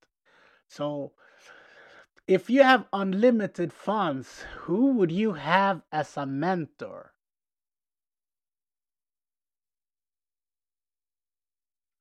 So 0.67 1.13
if 2.27 2.49
you 2.49 2.63
have 2.63 2.85
unlimited 2.93 3.73
funds, 3.73 4.45
who 4.59 4.93
would 4.93 5.11
you 5.11 5.33
have 5.33 5.81
as 5.91 6.15
a 6.17 6.25
mentor? 6.25 7.10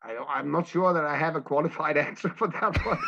I, 0.02 0.38
am 0.38 0.50
not 0.50 0.66
sure 0.66 0.92
that 0.92 1.04
I 1.04 1.16
have 1.16 1.36
a 1.36 1.40
qualified 1.40 1.96
answer 2.08 2.30
for 2.30 2.48
that 2.48 2.84
one. 2.84 2.98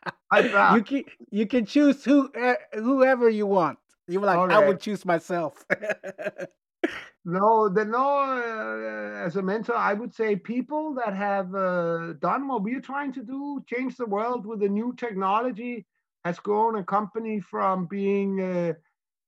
I, 0.30 0.76
you 0.76 0.82
can 0.82 1.04
you 1.30 1.46
can 1.46 1.64
choose 1.64 2.04
who 2.04 2.30
uh, 2.32 2.54
whoever 2.74 3.30
you 3.30 3.46
want. 3.46 3.78
You 4.06 4.20
were 4.20 4.26
like, 4.26 4.38
okay. 4.38 4.54
I 4.54 4.66
would 4.66 4.80
choose 4.80 5.04
myself. 5.04 5.64
no, 7.24 7.68
the 7.68 7.84
no. 7.84 8.20
Uh, 8.20 9.24
as 9.24 9.36
a 9.36 9.42
mentor, 9.42 9.76
I 9.76 9.94
would 9.94 10.14
say 10.14 10.36
people 10.36 10.94
that 10.94 11.14
have 11.14 11.54
uh, 11.54 12.14
done 12.14 12.48
what 12.48 12.62
we're 12.62 12.80
trying 12.80 13.12
to 13.14 13.22
do, 13.22 13.62
change 13.66 13.96
the 13.96 14.06
world 14.06 14.46
with 14.46 14.62
a 14.62 14.68
new 14.68 14.94
technology, 14.96 15.86
has 16.24 16.38
grown 16.38 16.76
a 16.76 16.84
company 16.84 17.40
from 17.40 17.86
being 17.86 18.40
uh, 18.40 18.72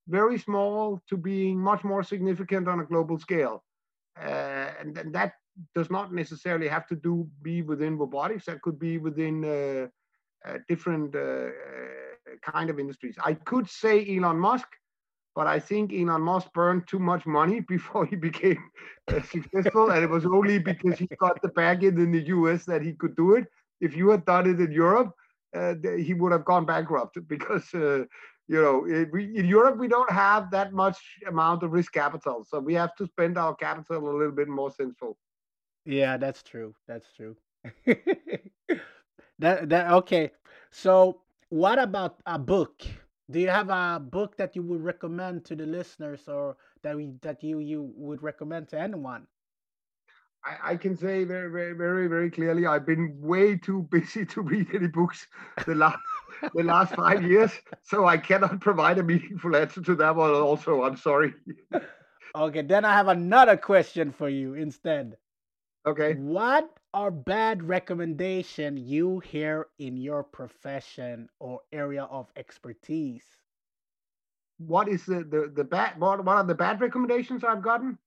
very 0.09 0.39
small 0.39 1.03
to 1.09 1.17
being 1.17 1.59
much 1.59 1.85
more 1.85 2.03
significant 2.03 2.69
on 2.69 2.81
a 2.81 2.85
global 2.85 3.19
scale. 3.19 3.65
Uh, 4.19 4.73
and, 4.81 4.99
and, 4.99 5.15
that 5.15 5.35
does 5.75 5.91
not 5.91 6.13
necessarily 6.13 6.69
have 6.69 6.87
to 6.89 6.97
do 6.97 7.29
be 7.43 7.63
within 7.63 7.99
robotics. 7.99 8.47
That 8.47 8.63
could 8.63 8.79
be 8.79 8.99
within 8.99 9.45
uh, 9.45 9.89
uh, 10.49 10.59
different 10.69 11.15
kind 12.43 12.71
of 12.71 12.79
industries. 12.79 13.17
I 13.25 13.35
could 13.35 13.69
say 13.69 14.17
Elon 14.17 14.39
Musk, 14.39 14.69
but 15.35 15.47
I 15.47 15.59
think 15.59 15.93
Elon 15.93 16.23
Musk 16.23 16.53
burned 16.53 16.87
too 16.89 16.99
much 16.99 17.27
money 17.27 17.61
before 17.69 18.07
he 18.07 18.17
became 18.17 18.63
uh, 19.09 19.23
successful, 19.23 19.91
and 19.91 20.03
it 20.05 20.11
was 20.11 20.27
only 20.27 20.59
because 20.59 20.99
he 20.99 21.07
got 21.19 21.41
the 21.43 21.49
back 21.49 21.83
end 21.83 21.99
in 21.99 22.13
the 22.13 22.27
US 22.29 22.65
that 22.67 22.83
he 22.83 22.93
could 22.93 23.17
do 23.17 23.35
it. 23.35 23.47
If 23.81 23.97
you 23.97 24.11
had 24.11 24.25
done 24.25 24.49
it 24.51 24.61
in 24.61 24.73
Europe, 24.73 25.13
uh, 25.57 25.75
he 25.99 26.15
would 26.15 26.33
have 26.33 26.45
gone 26.45 26.65
bankrupt 26.65 27.19
because 27.29 27.73
uh, 27.75 28.05
you 28.49 28.61
know 28.63 28.85
it, 28.87 29.09
we, 29.13 29.37
in 29.37 29.47
Europe 29.47 29.79
we 29.79 29.89
don't 29.89 30.11
have 30.11 30.51
that 30.51 30.73
much 30.73 30.99
amount 31.27 31.63
of 31.63 31.73
risk 31.73 31.93
capital, 31.93 32.45
so 32.49 32.59
we 32.61 32.75
have 32.75 32.95
to 32.97 33.07
spend 33.07 33.39
our 33.39 33.55
capital 33.55 34.09
a 34.09 34.17
little 34.17 34.33
bit 34.33 34.49
more 34.49 34.71
sensible. 34.71 35.17
Yeah, 35.85 36.17
that's 36.17 36.43
true. 36.43 36.75
That's 36.87 37.13
true. 37.13 37.37
that 39.39 39.69
that 39.69 39.93
okay. 39.93 40.33
So, 40.71 41.23
what 41.49 41.79
about 41.79 42.21
a 42.27 42.39
book? 42.39 42.83
Do 43.31 43.41
you 43.41 43.49
have 43.49 43.69
a 43.71 44.01
book 44.01 44.37
that 44.37 44.57
you 44.57 44.63
would 44.63 44.83
recommend 44.83 45.45
to 45.47 45.57
the 45.57 45.67
listeners, 45.67 46.29
or 46.29 46.57
that 46.83 46.97
we 46.97 47.13
that 47.23 47.43
you 47.43 47.59
you 47.61 47.93
would 47.97 48.23
recommend 48.23 48.69
to 48.71 48.79
anyone? 48.81 49.27
I, 50.45 50.73
I 50.73 50.77
can 50.77 50.97
say 50.97 51.25
very, 51.25 51.51
very, 51.51 51.75
very, 51.75 52.07
very 52.09 52.31
clearly, 52.31 52.67
I've 52.67 52.87
been 52.87 53.17
way 53.21 53.57
too 53.57 53.83
busy 53.91 54.25
to 54.27 54.43
read 54.43 54.69
any 54.75 54.89
books 54.89 55.27
the 55.67 55.75
last 55.75 55.99
the 56.55 56.63
last 56.63 56.95
five 56.95 57.23
years, 57.23 57.53
so 57.83 58.07
I 58.07 58.17
cannot 58.17 58.61
provide 58.61 58.99
a 58.99 59.03
meaningful 59.03 59.55
answer 59.55 59.83
to 59.83 59.95
that 59.97 60.17
one. 60.17 60.31
Also, 60.31 60.83
I'm 60.83 60.97
sorry. 60.97 61.35
okay, 62.35 62.63
then 62.63 62.85
I 62.85 62.95
have 62.95 63.09
another 63.09 63.57
question 63.57 64.13
for 64.13 64.29
you 64.29 64.55
instead. 64.55 65.17
Okay. 65.87 66.15
What 66.15 66.71
are 66.93 67.11
bad 67.11 67.63
recommendation 67.63 68.77
you 68.77 69.21
hear 69.21 69.69
in 69.79 69.97
your 69.97 70.23
profession 70.23 71.29
or 71.39 71.61
area 71.73 72.05
of 72.05 72.31
expertise? 72.37 73.25
What 74.59 74.89
is 74.89 75.07
the 75.07 75.25
the, 75.25 75.51
the 75.55 75.65
bad 75.65 75.99
what, 75.99 76.25
what 76.25 76.37
are 76.37 76.45
the 76.45 76.55
bad 76.55 76.81
recommendations 76.81 77.45
I've 77.45 77.63
gotten? 77.63 77.99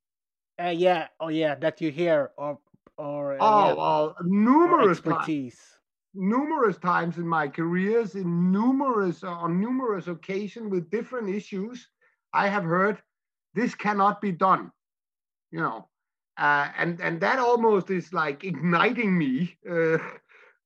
Uh, 0.62 0.70
yeah, 0.70 1.08
oh 1.20 1.30
yeah, 1.30 1.56
that 1.56 1.82
you 1.82 1.90
hear 1.90 2.32
or 2.38 2.60
or 2.98 3.34
uh, 3.34 3.38
oh, 3.40 3.68
yeah, 3.68 3.74
well, 3.74 4.16
numerous 4.24 5.00
expertise. 5.00 5.56
Times, 5.56 5.80
numerous 6.14 6.78
times 6.78 7.18
in 7.18 7.28
my 7.28 7.48
careers, 7.48 8.14
in 8.14 8.52
numerous 8.52 9.24
on 9.24 9.60
numerous 9.60 10.08
occasions 10.08 10.70
with 10.70 10.92
different 10.92 11.28
issues, 11.28 11.88
I 12.34 12.50
have 12.50 12.64
heard 12.64 13.02
this 13.56 13.74
cannot 13.74 14.22
be 14.22 14.32
done. 14.32 14.72
You 15.50 15.62
know, 15.62 15.90
uh, 16.38 16.70
and 16.78 17.00
and 17.02 17.22
that 17.22 17.40
almost 17.40 17.90
is 17.90 18.12
like 18.14 18.44
igniting 18.44 19.18
me 19.18 19.56
uh, 19.70 19.98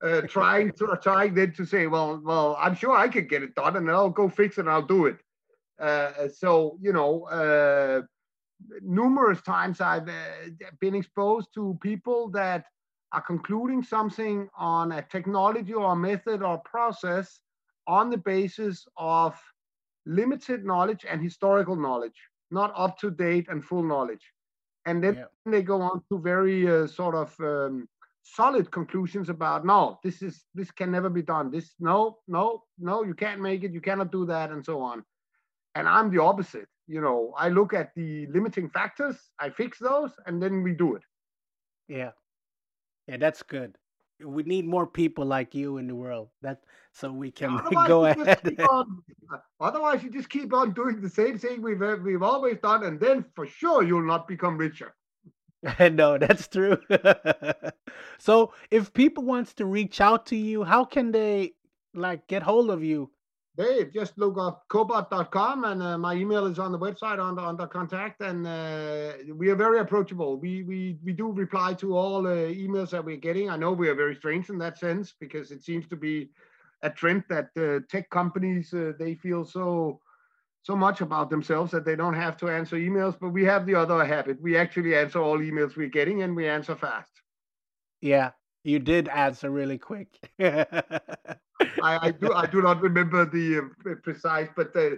uh, 0.01 0.21
trying 0.27 0.71
to 0.71 0.97
trying 1.01 1.33
then 1.33 1.51
to 1.53 1.65
say 1.65 1.87
well 1.87 2.21
well 2.23 2.57
i'm 2.59 2.75
sure 2.75 2.95
i 2.95 3.07
could 3.07 3.29
get 3.29 3.43
it 3.43 3.55
done 3.55 3.75
and 3.75 3.89
i'll 3.89 4.09
go 4.09 4.29
fix 4.29 4.57
it 4.57 4.61
and 4.61 4.69
i'll 4.69 4.81
do 4.81 5.05
it. 5.05 5.17
Uh, 5.79 6.27
so 6.27 6.77
you 6.81 6.91
know 6.91 7.23
uh, 7.25 8.01
numerous 8.81 9.41
times 9.41 9.81
i've 9.81 10.07
uh, 10.07 10.49
been 10.79 10.95
exposed 10.95 11.49
to 11.53 11.77
people 11.81 12.29
that 12.29 12.65
are 13.11 13.21
concluding 13.21 13.83
something 13.83 14.49
on 14.57 14.91
a 14.91 15.01
technology 15.03 15.73
or 15.73 15.93
a 15.93 15.95
method 15.95 16.41
or 16.41 16.57
process 16.59 17.39
on 17.87 18.09
the 18.09 18.17
basis 18.17 18.85
of 18.97 19.39
limited 20.05 20.65
knowledge 20.65 21.05
and 21.07 21.21
historical 21.21 21.75
knowledge 21.75 22.19
not 22.49 22.73
up 22.75 22.97
to 22.97 23.11
date 23.11 23.47
and 23.49 23.63
full 23.63 23.83
knowledge 23.83 24.33
and 24.87 25.03
then 25.03 25.15
yeah. 25.15 25.51
they 25.51 25.61
go 25.61 25.81
on 25.81 26.01
to 26.09 26.17
very 26.17 26.67
uh, 26.67 26.87
sort 26.87 27.13
of 27.13 27.35
um, 27.41 27.87
solid 28.23 28.71
conclusions 28.71 29.29
about 29.29 29.65
no 29.65 29.99
this 30.03 30.21
is 30.21 30.45
this 30.55 30.71
can 30.71 30.91
never 30.91 31.09
be 31.09 31.21
done. 31.21 31.51
This 31.51 31.73
no 31.79 32.17
no 32.27 32.63
no 32.79 33.03
you 33.03 33.13
can't 33.13 33.41
make 33.41 33.63
it. 33.63 33.71
You 33.71 33.81
cannot 33.81 34.11
do 34.11 34.25
that 34.25 34.49
and 34.51 34.65
so 34.65 34.81
on. 34.81 35.03
And 35.75 35.87
i'm 35.87 36.09
the 36.09 36.21
opposite 36.21 36.67
you 36.87 37.01
know. 37.01 37.33
I 37.37 37.49
look 37.49 37.73
at 37.73 37.93
the 37.95 38.27
limiting 38.27 38.69
factors 38.69 39.17
i 39.39 39.49
fix 39.49 39.77
those 39.77 40.11
and 40.25 40.41
then 40.41 40.63
we 40.63 40.73
do 40.73 40.95
it. 40.95 41.03
Yeah. 41.87 42.11
Yeah 43.07 43.17
that's 43.17 43.43
good 43.43 43.75
we 44.23 44.43
need 44.43 44.65
more 44.65 44.87
people 44.87 45.25
like 45.25 45.53
you 45.53 45.77
in 45.77 45.87
the 45.87 45.95
world. 45.95 46.29
That 46.41 46.61
so 46.91 47.11
we 47.11 47.31
can 47.31 47.59
otherwise 47.65 47.87
go 47.87 48.05
ahead. 48.05 48.59
on, 48.69 49.03
otherwise 49.59 50.03
you 50.03 50.09
just 50.09 50.29
keep 50.29 50.53
on 50.53 50.73
doing 50.73 51.01
the 51.01 51.09
same 51.09 51.37
thing 51.37 51.61
we've 51.61 51.81
uh, 51.81 51.97
we've 52.03 52.23
always 52.23 52.57
done 52.57 52.83
and 52.83 52.99
then 52.99 53.25
for 53.35 53.45
sure 53.45 53.83
you'll 53.83 54.05
not 54.05 54.27
become 54.27 54.57
richer. 54.57 54.93
No 55.91 56.17
that's 56.17 56.47
true. 56.47 56.77
So 58.19 58.53
if 58.71 58.93
people 58.93 59.23
wants 59.23 59.53
to 59.55 59.65
reach 59.65 60.01
out 60.01 60.25
to 60.27 60.35
you 60.35 60.63
how 60.63 60.85
can 60.85 61.11
they 61.11 61.53
like 61.93 62.27
get 62.27 62.43
hold 62.43 62.69
of 62.69 62.83
you 62.83 63.11
Dave, 63.57 63.91
just 63.91 64.15
look 64.19 64.37
up 64.37 64.65
cobod.com 64.69 65.63
and 65.63 65.81
uh, 65.81 65.97
my 65.97 66.13
email 66.13 66.45
is 66.45 66.59
on 66.59 66.71
the 66.71 66.77
website 66.77 67.19
under 67.19 67.41
under 67.41 67.65
contact 67.65 68.21
and 68.21 68.45
uh, 68.45 69.13
we 69.33 69.49
are 69.49 69.55
very 69.55 69.79
approachable. 69.79 70.37
We 70.37 70.61
we 70.61 70.99
we 71.03 71.11
do 71.11 71.31
reply 71.31 71.73
to 71.75 71.97
all 71.97 72.27
uh, 72.27 72.53
emails 72.53 72.91
that 72.91 73.03
we're 73.03 73.17
getting. 73.17 73.49
I 73.49 73.57
know 73.57 73.71
we 73.71 73.89
are 73.89 73.95
very 73.95 74.13
strange 74.13 74.49
in 74.49 74.59
that 74.59 74.77
sense 74.77 75.15
because 75.19 75.49
it 75.51 75.63
seems 75.63 75.87
to 75.87 75.95
be 75.95 76.29
a 76.83 76.91
trend 76.91 77.23
that 77.29 77.49
uh, 77.57 77.79
tech 77.89 78.11
companies 78.11 78.71
uh, 78.75 78.93
they 78.99 79.15
feel 79.15 79.43
so 79.43 80.01
so 80.61 80.75
much 80.75 81.01
about 81.01 81.31
themselves 81.31 81.71
that 81.71 81.83
they 81.83 81.95
don't 81.95 82.13
have 82.13 82.37
to 82.37 82.49
answer 82.49 82.75
emails, 82.75 83.17
but 83.19 83.29
we 83.29 83.43
have 83.45 83.65
the 83.65 83.73
other 83.73 84.05
habit. 84.05 84.39
We 84.39 84.55
actually 84.55 84.95
answer 84.95 85.19
all 85.19 85.39
emails 85.39 85.75
we're 85.75 85.89
getting 85.89 86.21
and 86.21 86.35
we 86.35 86.47
answer 86.47 86.75
fast. 86.75 87.11
Yeah, 88.01 88.31
you 88.63 88.77
did 88.77 89.07
answer 89.07 89.49
really 89.49 89.79
quick. 89.79 90.09
I, 91.81 92.07
I, 92.07 92.11
do 92.11 92.33
I 92.33 92.45
do 92.45 92.61
not 92.61 92.81
remember 92.81 93.25
the 93.25 93.59
uh, 93.59 93.95
precise, 94.03 94.49
but 94.55 94.75
uh, 94.75 94.91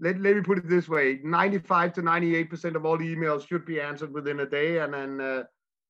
let, 0.00 0.20
let 0.20 0.36
me 0.36 0.42
put 0.42 0.58
it 0.58 0.68
this 0.68 0.88
way: 0.88 1.20
ninety-five 1.22 1.92
to 1.94 2.02
ninety-eight 2.02 2.50
percent 2.50 2.76
of 2.76 2.84
all 2.84 2.98
emails 2.98 3.48
should 3.48 3.64
be 3.64 3.80
answered 3.80 4.12
within 4.12 4.40
a 4.40 4.46
day, 4.46 4.78
and 4.78 4.94
then 4.94 5.20
uh, 5.20 5.42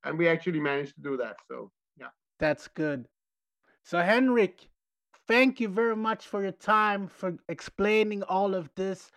and 0.05 0.18
we 0.18 0.29
actually 0.29 0.61
managed 0.61 0.94
to 0.96 1.02
do 1.02 1.16
that. 1.16 1.37
So 1.48 1.70
yeah, 1.98 2.09
that's 2.38 2.68
good. 2.68 3.09
So 3.83 4.00
Henrik, 4.00 4.68
thank 5.26 5.61
you 5.61 5.68
very 5.68 5.96
much 5.96 6.26
for 6.26 6.42
your 6.42 6.52
time 6.52 7.09
for 7.09 7.37
explaining 7.48 8.22
all 8.24 8.55
of 8.55 8.70
this 8.74 9.11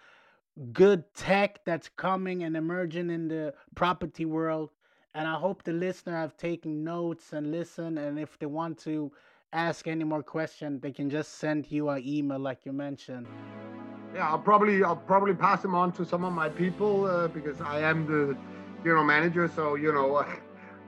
good 0.74 1.04
tech 1.14 1.64
that's 1.66 1.90
coming 1.90 2.44
and 2.44 2.58
emerging 2.58 3.10
in 3.10 3.28
the 3.28 3.54
property 3.76 4.26
world. 4.26 4.72
And 5.16 5.28
I 5.28 5.36
hope 5.36 5.64
the 5.64 5.74
listener 5.74 6.16
have 6.16 6.38
taken 6.38 6.84
notes 6.84 7.34
and 7.34 7.52
listen. 7.52 7.98
And 7.98 8.20
if 8.20 8.38
they 8.38 8.46
want 8.46 8.78
to 8.80 9.12
ask 9.54 9.88
any 9.88 10.04
more 10.04 10.24
questions, 10.24 10.82
they 10.82 10.92
can 10.92 11.10
just 11.10 11.36
send 11.36 11.72
you 11.72 11.90
an 11.90 12.04
email 12.06 12.40
like 12.40 12.66
you 12.66 12.74
mentioned. 12.74 13.28
Yeah, 14.14 14.28
I'll 14.30 14.40
probably 14.40 14.84
I'll 14.84 14.96
probably 14.96 15.34
pass 15.34 15.62
them 15.62 15.76
on 15.76 15.92
to 15.94 16.06
some 16.06 16.24
of 16.24 16.34
my 16.34 16.50
people 16.50 17.06
uh, 17.06 17.28
because 17.28 17.62
I 17.62 17.80
am 17.82 18.08
the 18.08 18.36
general 18.84 19.04
manager. 19.04 19.48
So 19.48 19.76
you 19.76 19.94
know, 19.94 20.16
uh, 20.16 20.26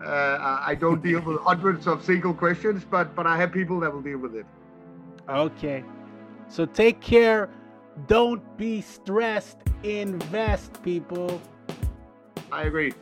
I 0.03 0.75
don't 0.75 1.03
deal 1.03 1.21
with 1.21 1.39
hundreds 1.41 1.87
of 1.87 2.03
single 2.03 2.33
questions, 2.33 2.83
but 2.83 3.15
but 3.15 3.27
I 3.27 3.37
have 3.37 3.51
people 3.51 3.79
that 3.81 3.93
will 3.93 4.01
deal 4.01 4.17
with 4.17 4.35
it. 4.35 4.45
Okay, 5.29 5.83
so 6.47 6.65
take 6.65 6.99
care. 6.99 7.49
Don't 8.07 8.41
be 8.57 8.81
stressed. 8.81 9.57
Invest, 9.83 10.81
people. 10.81 11.41
I 12.51 12.63
agree. 12.63 12.93